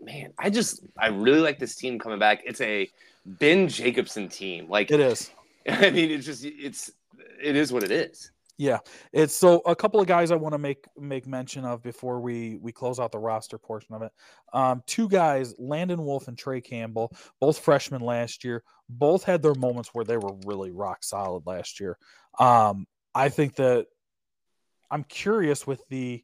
[0.00, 2.42] man, I just I really like this team coming back.
[2.44, 2.90] It's a
[3.24, 4.68] Ben Jacobson team.
[4.68, 5.30] Like it is.
[5.68, 6.90] I mean, it's just it's
[7.40, 8.32] it is what it is.
[8.58, 8.78] Yeah,
[9.12, 12.58] it's so a couple of guys I want to make make mention of before we
[12.60, 14.12] we close out the roster portion of it.
[14.52, 19.54] Um, two guys, Landon Wolf and Trey Campbell, both freshmen last year, both had their
[19.54, 21.96] moments where they were really rock solid last year.
[22.38, 23.86] Um, I think that
[24.90, 26.22] I'm curious with the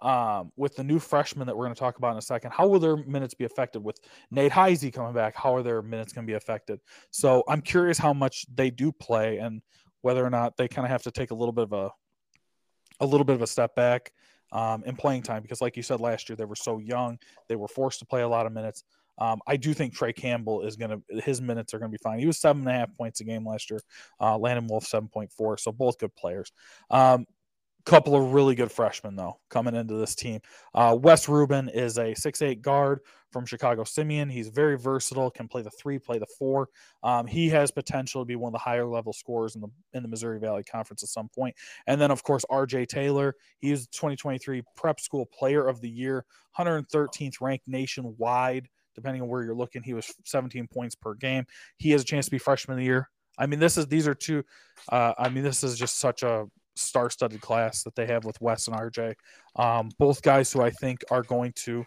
[0.00, 2.52] um, with the new freshmen that we're going to talk about in a second.
[2.52, 3.98] How will their minutes be affected with
[4.30, 5.34] Nate Heisey coming back?
[5.34, 6.80] How are their minutes going to be affected?
[7.10, 9.62] So I'm curious how much they do play and
[10.04, 11.90] whether or not they kind of have to take a little bit of a
[13.00, 14.12] a little bit of a step back
[14.52, 17.56] um, in playing time because, like you said last year, they were so young, they
[17.56, 18.84] were forced to play a lot of minutes.
[19.16, 22.02] Um, I do think Trey Campbell is going to his minutes are going to be
[22.02, 22.18] fine.
[22.18, 23.80] He was seven and a half points a game last year.
[24.20, 26.52] Uh, Landon Wolf seven point four, so both good players.
[26.90, 27.24] Um,
[27.84, 30.40] couple of really good freshmen though coming into this team.
[30.74, 34.28] Uh, Wes Rubin is a six-eight guard from Chicago Simeon.
[34.28, 36.68] He's very versatile, can play the three, play the four.
[37.02, 40.02] Um, he has potential to be one of the higher level scorers in the in
[40.02, 41.54] the Missouri Valley Conference at some point.
[41.86, 46.24] And then of course RJ Taylor, he's 2023 Prep School Player of the Year,
[46.58, 48.68] 113th ranked nationwide.
[48.94, 51.44] Depending on where you're looking, he was 17 points per game.
[51.78, 53.10] He has a chance to be freshman of the year.
[53.36, 54.44] I mean, this is these are two.
[54.88, 56.46] Uh, I mean, this is just such a
[56.76, 59.14] star-studded class that they have with Wes and RJ.
[59.56, 61.86] Um, both guys who I think are going to,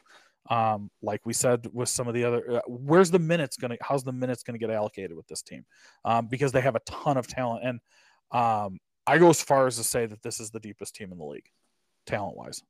[0.49, 3.77] um, like we said with some of the other, uh, where's the minutes going to?
[3.81, 5.65] How's the minutes going to get allocated with this team?
[6.05, 7.79] Um, because they have a ton of talent, and
[8.31, 11.17] um, I go as far as to say that this is the deepest team in
[11.17, 11.49] the league,
[12.05, 12.63] talent-wise.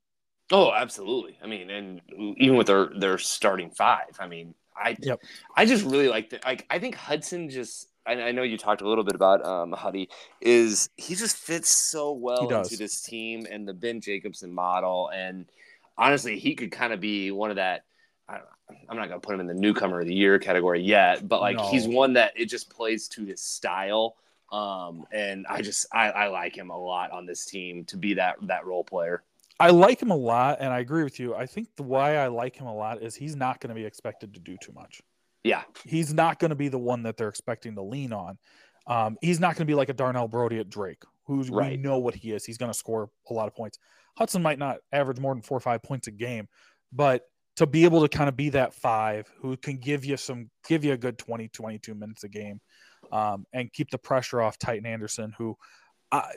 [0.52, 1.38] Oh, absolutely.
[1.44, 2.02] I mean, and
[2.38, 5.20] even with their their starting five, I mean, I Yep.
[5.56, 8.82] I just really like the like I think Hutson just I, I know you talked
[8.82, 10.10] a little bit about um Huddy
[10.42, 15.46] is he just fits so well into this team and the Ben Jacobson model and
[15.98, 17.84] honestly he could kind of be one of that
[18.30, 18.40] I
[18.90, 21.60] I'm not gonna put him in the newcomer of the year category yet, but like
[21.60, 24.16] he's one that it just plays to his style.
[24.52, 28.14] Um, and I just I, I like him a lot on this team to be
[28.16, 29.24] that that role player.
[29.60, 31.34] I like him a lot, and I agree with you.
[31.34, 33.86] I think the why I like him a lot is he's not going to be
[33.86, 35.02] expected to do too much.
[35.48, 38.38] Yeah, He's not going to be the one that they're expecting to lean on.
[38.86, 41.98] Um, he's not going to be like a Darnell Brodie at Drake, who's we know
[42.00, 42.46] what he is.
[42.46, 43.80] He's going to score a lot of points.
[44.20, 46.48] Hutson might not average more than four or five points a game,
[46.94, 47.24] but
[47.58, 50.84] to be able to kind of be that five who can give you some, give
[50.86, 52.60] you a good 20, 22 minutes a game,
[53.12, 55.58] um, and keep the pressure off Tytan Anderson, who,
[56.12, 56.34] I,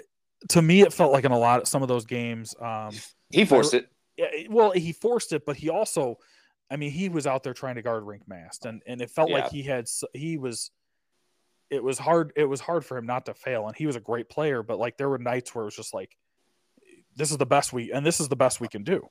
[0.49, 2.55] to me, it felt like in a lot of some of those games.
[2.61, 2.91] Um,
[3.31, 3.89] he forced it.
[4.17, 6.17] yeah, it- well, he forced it, but he also,
[6.71, 9.31] I mean, he was out there trying to guard Rienk Mast, and and it felt
[9.31, 9.37] Yeah.
[9.37, 10.71] like he had he was.
[11.69, 12.33] It was hard.
[12.35, 14.63] It was hard for him not to fail, and he was a great player.
[14.63, 16.17] But like, there were nights where it was just like,
[17.15, 19.09] this is the best we, and this is the best we can do.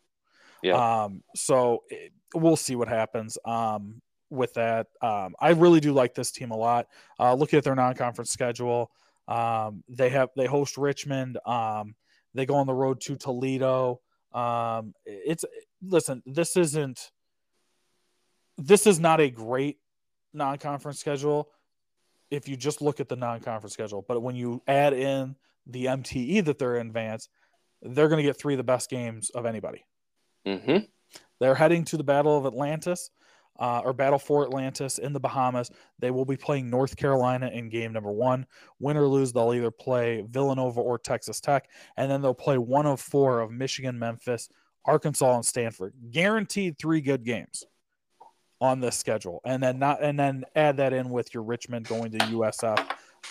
[0.62, 1.04] Yeah.
[1.04, 1.24] Um.
[1.36, 3.38] So it, we'll see what happens.
[3.46, 4.02] Um.
[4.32, 6.86] With that, um, I really do like this team a lot.
[7.20, 8.92] Uh, looking at their non-conference schedule,
[9.28, 11.40] um, they have they host Richmond.
[11.48, 11.96] Um,
[12.36, 14.02] they go on the road to Toledo.
[14.32, 15.46] Um, it's
[15.82, 17.10] listen, this isn't
[18.60, 19.78] this is not a great
[20.34, 21.50] non-conference schedule
[22.30, 24.06] if you just look at the non-conference schedule.
[24.08, 25.36] But when you add in
[25.66, 27.30] the MTE that they're in advance,
[27.82, 29.86] they're going to get three of the best games of anybody.
[30.46, 30.86] Mm-hmm.
[31.40, 33.10] They're heading to the Battle of Atlantis,
[33.60, 35.72] uh, or Battle for Atlantis in the Bahamas.
[36.00, 38.46] They will be playing North Carolina in game number one.
[38.80, 42.86] Win or lose, they'll either play Villanova or Texas Tech, and then they'll play one
[42.86, 44.50] of four of Michigan, Memphis,
[44.86, 45.94] Arkansas, and Stanford.
[46.12, 47.66] Guaranteed three good games
[48.62, 52.12] on this schedule, and then not, and then add that in with your Richmond going
[52.12, 52.86] to USF.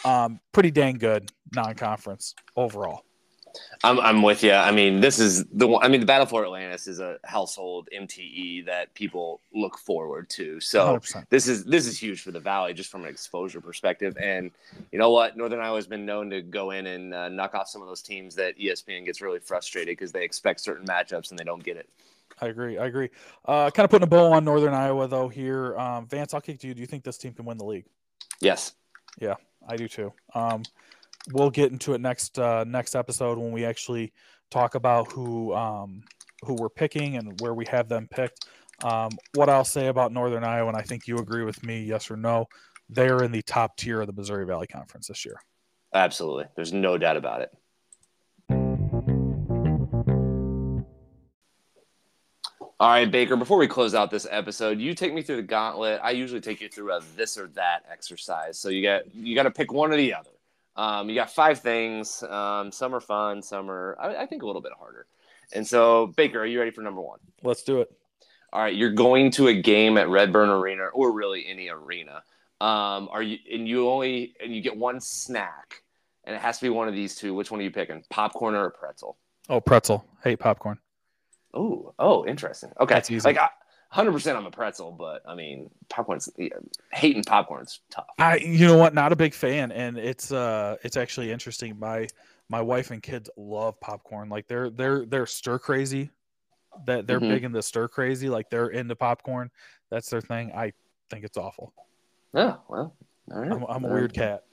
[0.04, 3.04] Um, pretty dang good non-conference overall.
[3.82, 4.52] I'm I'm with you.
[4.52, 5.84] I mean, this is the one.
[5.84, 10.60] I mean, the Battle for Atlantis is a household MTE that people look forward to.
[10.60, 11.24] So 100%.
[11.30, 14.16] this is this is huge for the Valley, just from an exposure perspective.
[14.20, 14.50] And
[14.92, 17.68] you know what, Northern Iowa has been known to go in and uh, knock off
[17.68, 21.38] some of those teams that ESPN gets really frustrated because they expect certain matchups and
[21.38, 21.88] they don't get it.
[22.40, 22.78] I agree.
[22.78, 23.10] I agree.
[23.44, 25.76] Uh, kind of putting a bow on Northern Iowa though here.
[25.76, 26.74] Um, Vance, I'll kick to you.
[26.74, 27.86] Do you think this team can win the league?
[28.40, 28.74] Yes.
[29.20, 29.34] Yeah,
[29.66, 30.12] I do too.
[30.34, 30.62] Um,
[31.32, 34.12] we'll get into it next uh, next episode when we actually
[34.50, 36.02] talk about who um,
[36.44, 38.46] who we're picking and where we have them picked.
[38.84, 42.10] Um, what I'll say about Northern Iowa, and I think you agree with me, yes
[42.10, 42.46] or no,
[42.88, 45.40] they are in the top tier of the Missouri Valley Conference this year.
[45.92, 46.44] Absolutely.
[46.54, 47.50] There's no doubt about it.
[52.80, 56.00] All right, Baker, before we close out this episode, you take me through the gauntlet.
[56.00, 58.56] I usually take you through a this or that exercise.
[58.56, 60.30] So you got you got to pick one or the other.
[60.76, 62.22] Um, you got five things.
[62.22, 65.06] Um, some are fun, some are I, I think a little bit harder.
[65.52, 67.18] And so, Baker, are you ready for number one?
[67.42, 67.90] Let's do it.
[68.52, 72.22] All right, you're going to a game at Redbird Arena or really any arena.
[72.60, 75.82] Um, are you and you only and you get one snack,
[76.22, 77.34] and it has to be one of these two.
[77.34, 78.04] Which one are you picking?
[78.08, 79.16] Popcorn or a pretzel?
[79.48, 80.04] Oh, pretzel.
[80.22, 80.78] Hate popcorn.
[81.58, 82.70] Oh, oh, interesting.
[82.80, 83.28] Okay, That's easy.
[83.28, 83.38] like
[83.90, 86.50] hundred percent on the pretzel, but I mean, popcorn's yeah,
[86.92, 88.06] hating popcorn's tough.
[88.18, 91.78] I you know what, not a big fan, and it's uh it's actually interesting.
[91.78, 92.06] My
[92.48, 94.28] my wife and kids love popcorn.
[94.28, 96.10] Like they're they're they're stir crazy.
[96.86, 97.28] That they're Mhm.
[97.28, 98.28] big into stir crazy.
[98.28, 99.50] Like they're into popcorn.
[99.90, 100.52] That's their thing.
[100.54, 100.72] I
[101.10, 101.72] think it's awful.
[102.34, 102.94] Oh well,
[103.32, 103.50] all right.
[103.50, 104.44] I'm, I'm a weird cat.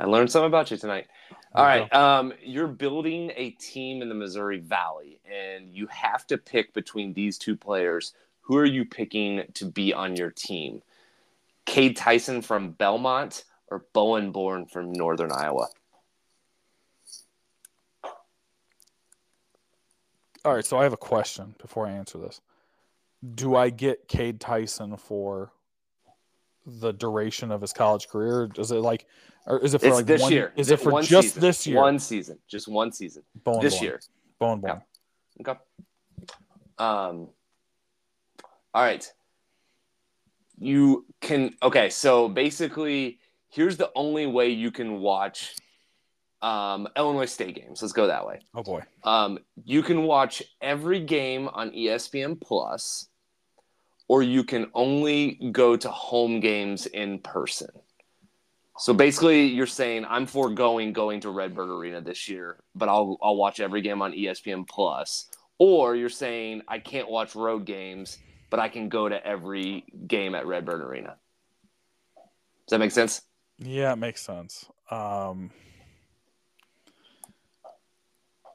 [0.00, 1.06] I learned something about you tonight.
[1.54, 1.92] All right.
[1.94, 7.12] Um, you're building a team in the Missouri Valley, and you have to pick between
[7.12, 8.12] these two players.
[8.42, 10.82] Who are you picking to be on your team?
[11.66, 15.68] Cade Tyson from Belmont or Bowen Born from Northern Iowa?
[20.44, 22.40] All right, so I have a question before I answer this.
[23.34, 25.52] Do I get Cade Tyson for
[26.66, 28.50] the duration of his college career?
[28.56, 29.06] Is it like,
[29.46, 30.52] or is it for It's like this one, year.
[30.56, 31.40] Is it for One just season.
[31.42, 31.76] this year?
[31.76, 32.38] One season.
[32.48, 33.22] Just one season.
[33.44, 33.84] Bowen this Born.
[33.84, 34.00] year.
[34.38, 34.80] Bowen Born.
[35.40, 35.58] Okay.
[36.78, 37.28] Um.
[38.74, 39.10] All right.
[40.58, 41.90] You can okay.
[41.90, 43.18] So basically,
[43.48, 45.54] here's the only way you can watch
[46.42, 47.82] um, Illinois State games.
[47.82, 48.40] Let's go that way.
[48.54, 48.82] Oh boy.
[49.04, 53.08] Um, you can watch every game on ESPN Plus,
[54.08, 57.70] or you can only go to home games in person.
[58.80, 63.36] So basically, you're saying I'm foregoing going to Redbird Arena this year, but I'll I'll
[63.36, 65.28] watch every game on ESPN Plus.
[65.58, 68.18] Or you're saying I can't watch road games
[68.50, 71.16] but I can go to every game at Redbird Arena.
[72.16, 73.22] Does that make sense?
[73.58, 74.66] Yeah, it makes sense.
[74.90, 75.50] Um,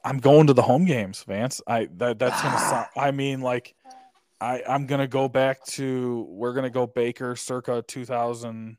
[0.04, 1.60] I'm going to the home games, Vance.
[1.66, 2.86] I that that's gonna sound.
[2.96, 3.74] I mean, like,
[4.40, 8.76] I I'm gonna go back to we're gonna go Baker circa 2000,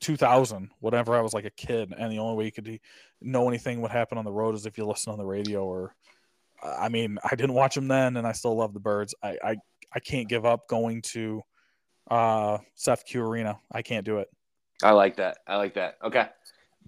[0.00, 1.14] 2000, whatever.
[1.14, 2.80] I was like a kid, and the only way you could
[3.20, 5.64] know anything would happen on the road is if you listen on the radio.
[5.64, 5.94] Or,
[6.62, 9.14] I mean, I didn't watch them then, and I still love the Birds.
[9.22, 9.56] I I,
[9.92, 11.42] I can't give up going to
[12.10, 13.58] uh CEFCU Arena.
[13.70, 14.28] I can't do it.
[14.82, 15.38] I like that.
[15.46, 15.96] I like that.
[16.02, 16.26] Okay.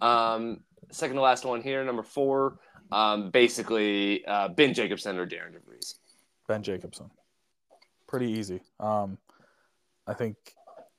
[0.00, 0.60] Um,
[0.90, 2.58] second to last one here, number four.
[2.90, 5.94] Um, basically, uh, Ben Jacobson or Darian DeVries.
[6.48, 7.10] Ben Jacobson.
[8.06, 8.60] Pretty easy.
[8.80, 9.18] Um,
[10.06, 10.36] I think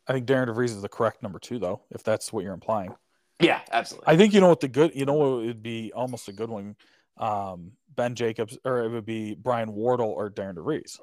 [0.07, 2.93] I think Darian DeVries is the correct number two, though, if that's what you're implying.
[3.39, 4.13] Yeah, absolutely.
[4.13, 6.49] I think you know what the good, you know what would be almost a good
[6.49, 6.75] one.
[7.17, 10.99] Um, ben Jacobs, or it would be Brian Wardle or Darian DeVries.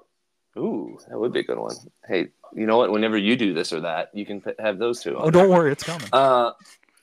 [0.59, 1.76] Ooh, that would be a good one.
[2.07, 2.90] Hey, you know what?
[2.90, 5.16] Whenever you do this or that, you can have those two.
[5.16, 6.09] Oh, don't worry, it's coming.
[6.12, 6.53] Uh,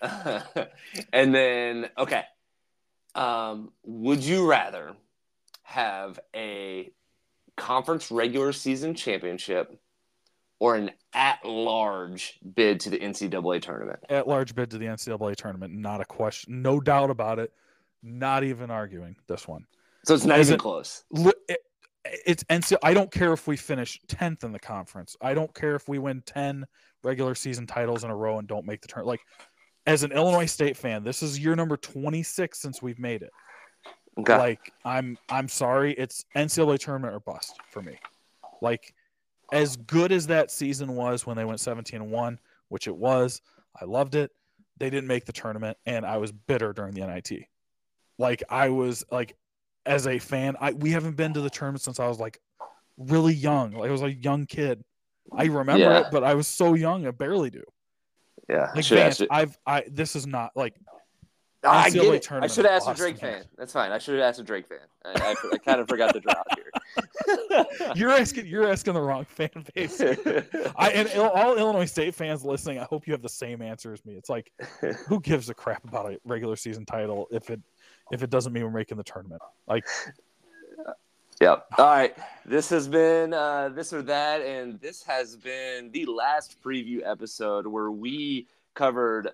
[1.13, 2.23] and then okay,
[3.15, 4.93] um, would you rather
[5.63, 6.91] have a
[7.55, 9.79] conference regular season championship
[10.59, 13.99] or an at-large bid to the NCAA tournament?
[14.09, 17.51] At-large bid to the NCAA tournament, not a question, no doubt about it.
[18.03, 19.65] Not even arguing this one.
[20.05, 21.03] So it's not Is even it, close.
[21.49, 21.59] It,
[22.25, 22.77] it's NCAA.
[22.83, 25.15] I don't care if we finish tenth in the conference.
[25.21, 26.65] I don't care if we win ten
[27.03, 29.05] regular season titles in a row and don't make the turn.
[29.05, 29.21] Like
[29.85, 33.31] as an Illinois State fan, this is year number 26 since we've made it.
[34.19, 34.37] Okay.
[34.37, 37.97] Like I'm I'm sorry, it's NCAA tournament or bust for me.
[38.61, 38.93] Like
[39.51, 42.39] as good as that season was when they went 17 and 1,
[42.69, 43.41] which it was,
[43.79, 44.31] I loved it.
[44.77, 47.45] They didn't make the tournament and I was bitter during the NIT.
[48.17, 49.35] Like I was like
[49.85, 52.39] as a fan, I we haven't been to the tournament since I was like
[52.97, 53.71] really young.
[53.71, 54.83] Like I was a young kid.
[55.31, 55.99] I remember yeah.
[56.01, 57.63] it, but I was so young, I barely do.
[58.49, 60.75] Yeah, like I've I this is not like
[61.63, 62.31] I get it.
[62.31, 63.43] I should have asked a Drake fan.
[63.57, 63.91] That's fine.
[63.91, 64.79] I should have asked a Drake fan.
[65.03, 67.93] I, I, I kind of forgot the draw here.
[67.95, 68.45] you're asking.
[68.45, 69.99] You're asking the wrong fan base.
[70.75, 72.79] I and all Illinois State fans listening.
[72.79, 74.13] I hope you have the same answer as me.
[74.13, 74.51] It's like,
[75.07, 77.59] who gives a crap about a regular season title if it
[78.11, 79.41] if it doesn't mean we're making the tournament?
[79.67, 79.85] Like,
[81.39, 81.65] Yep.
[81.77, 82.17] All right.
[82.45, 87.67] This has been uh, this or that, and this has been the last preview episode
[87.67, 89.29] where we covered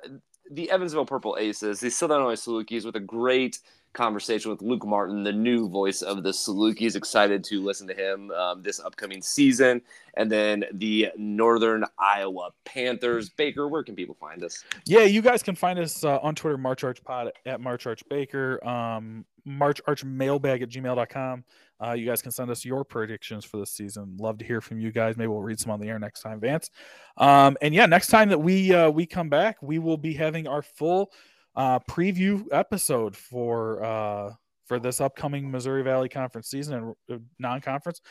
[0.51, 3.59] the Evansville Purple Aces, the Southern Illinois Salukis, with a great
[3.93, 6.95] conversation with Luke Martin, the new voice of the Salukis.
[6.95, 9.81] Excited to listen to him um, this upcoming season.
[10.15, 13.29] And then the Northern Iowa Panthers.
[13.29, 14.63] Baker, where can people find us?
[14.85, 18.03] Yeah, you guys can find us uh, on Twitter, March Arch Pod at March Arch
[18.09, 21.43] Baker, um, March Arch Mailbag at gmail.com.
[21.83, 24.15] Uh, you guys can send us your predictions for this season.
[24.17, 25.17] Love to hear from you guys.
[25.17, 26.69] Maybe we'll read some on the air next time, Vance.
[27.17, 30.47] Um, and yeah, next time that we uh, we come back, we will be having
[30.47, 31.11] our full
[31.55, 34.31] uh, preview episode for uh,
[34.65, 38.01] for this upcoming Missouri Valley Conference season and uh, non-conference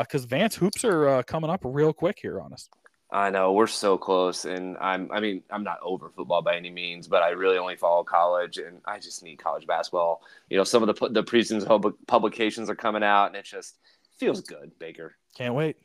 [0.00, 2.68] because uh, Vance hoops are uh, coming up real quick here on us.
[3.12, 5.10] I know we're so close, and I'm.
[5.10, 8.58] I mean, I'm not over football by any means, but I really only follow college,
[8.58, 10.22] and I just need college basketball.
[10.48, 13.78] You know, some of the the preseason publications are coming out, and it just
[14.18, 14.70] feels good.
[14.78, 15.76] Baker, can't wait.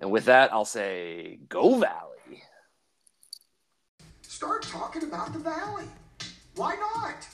[0.00, 2.42] And with that, I'll say, go Valley.
[4.22, 5.84] Start talking about the Valley.
[6.56, 7.28] Why not?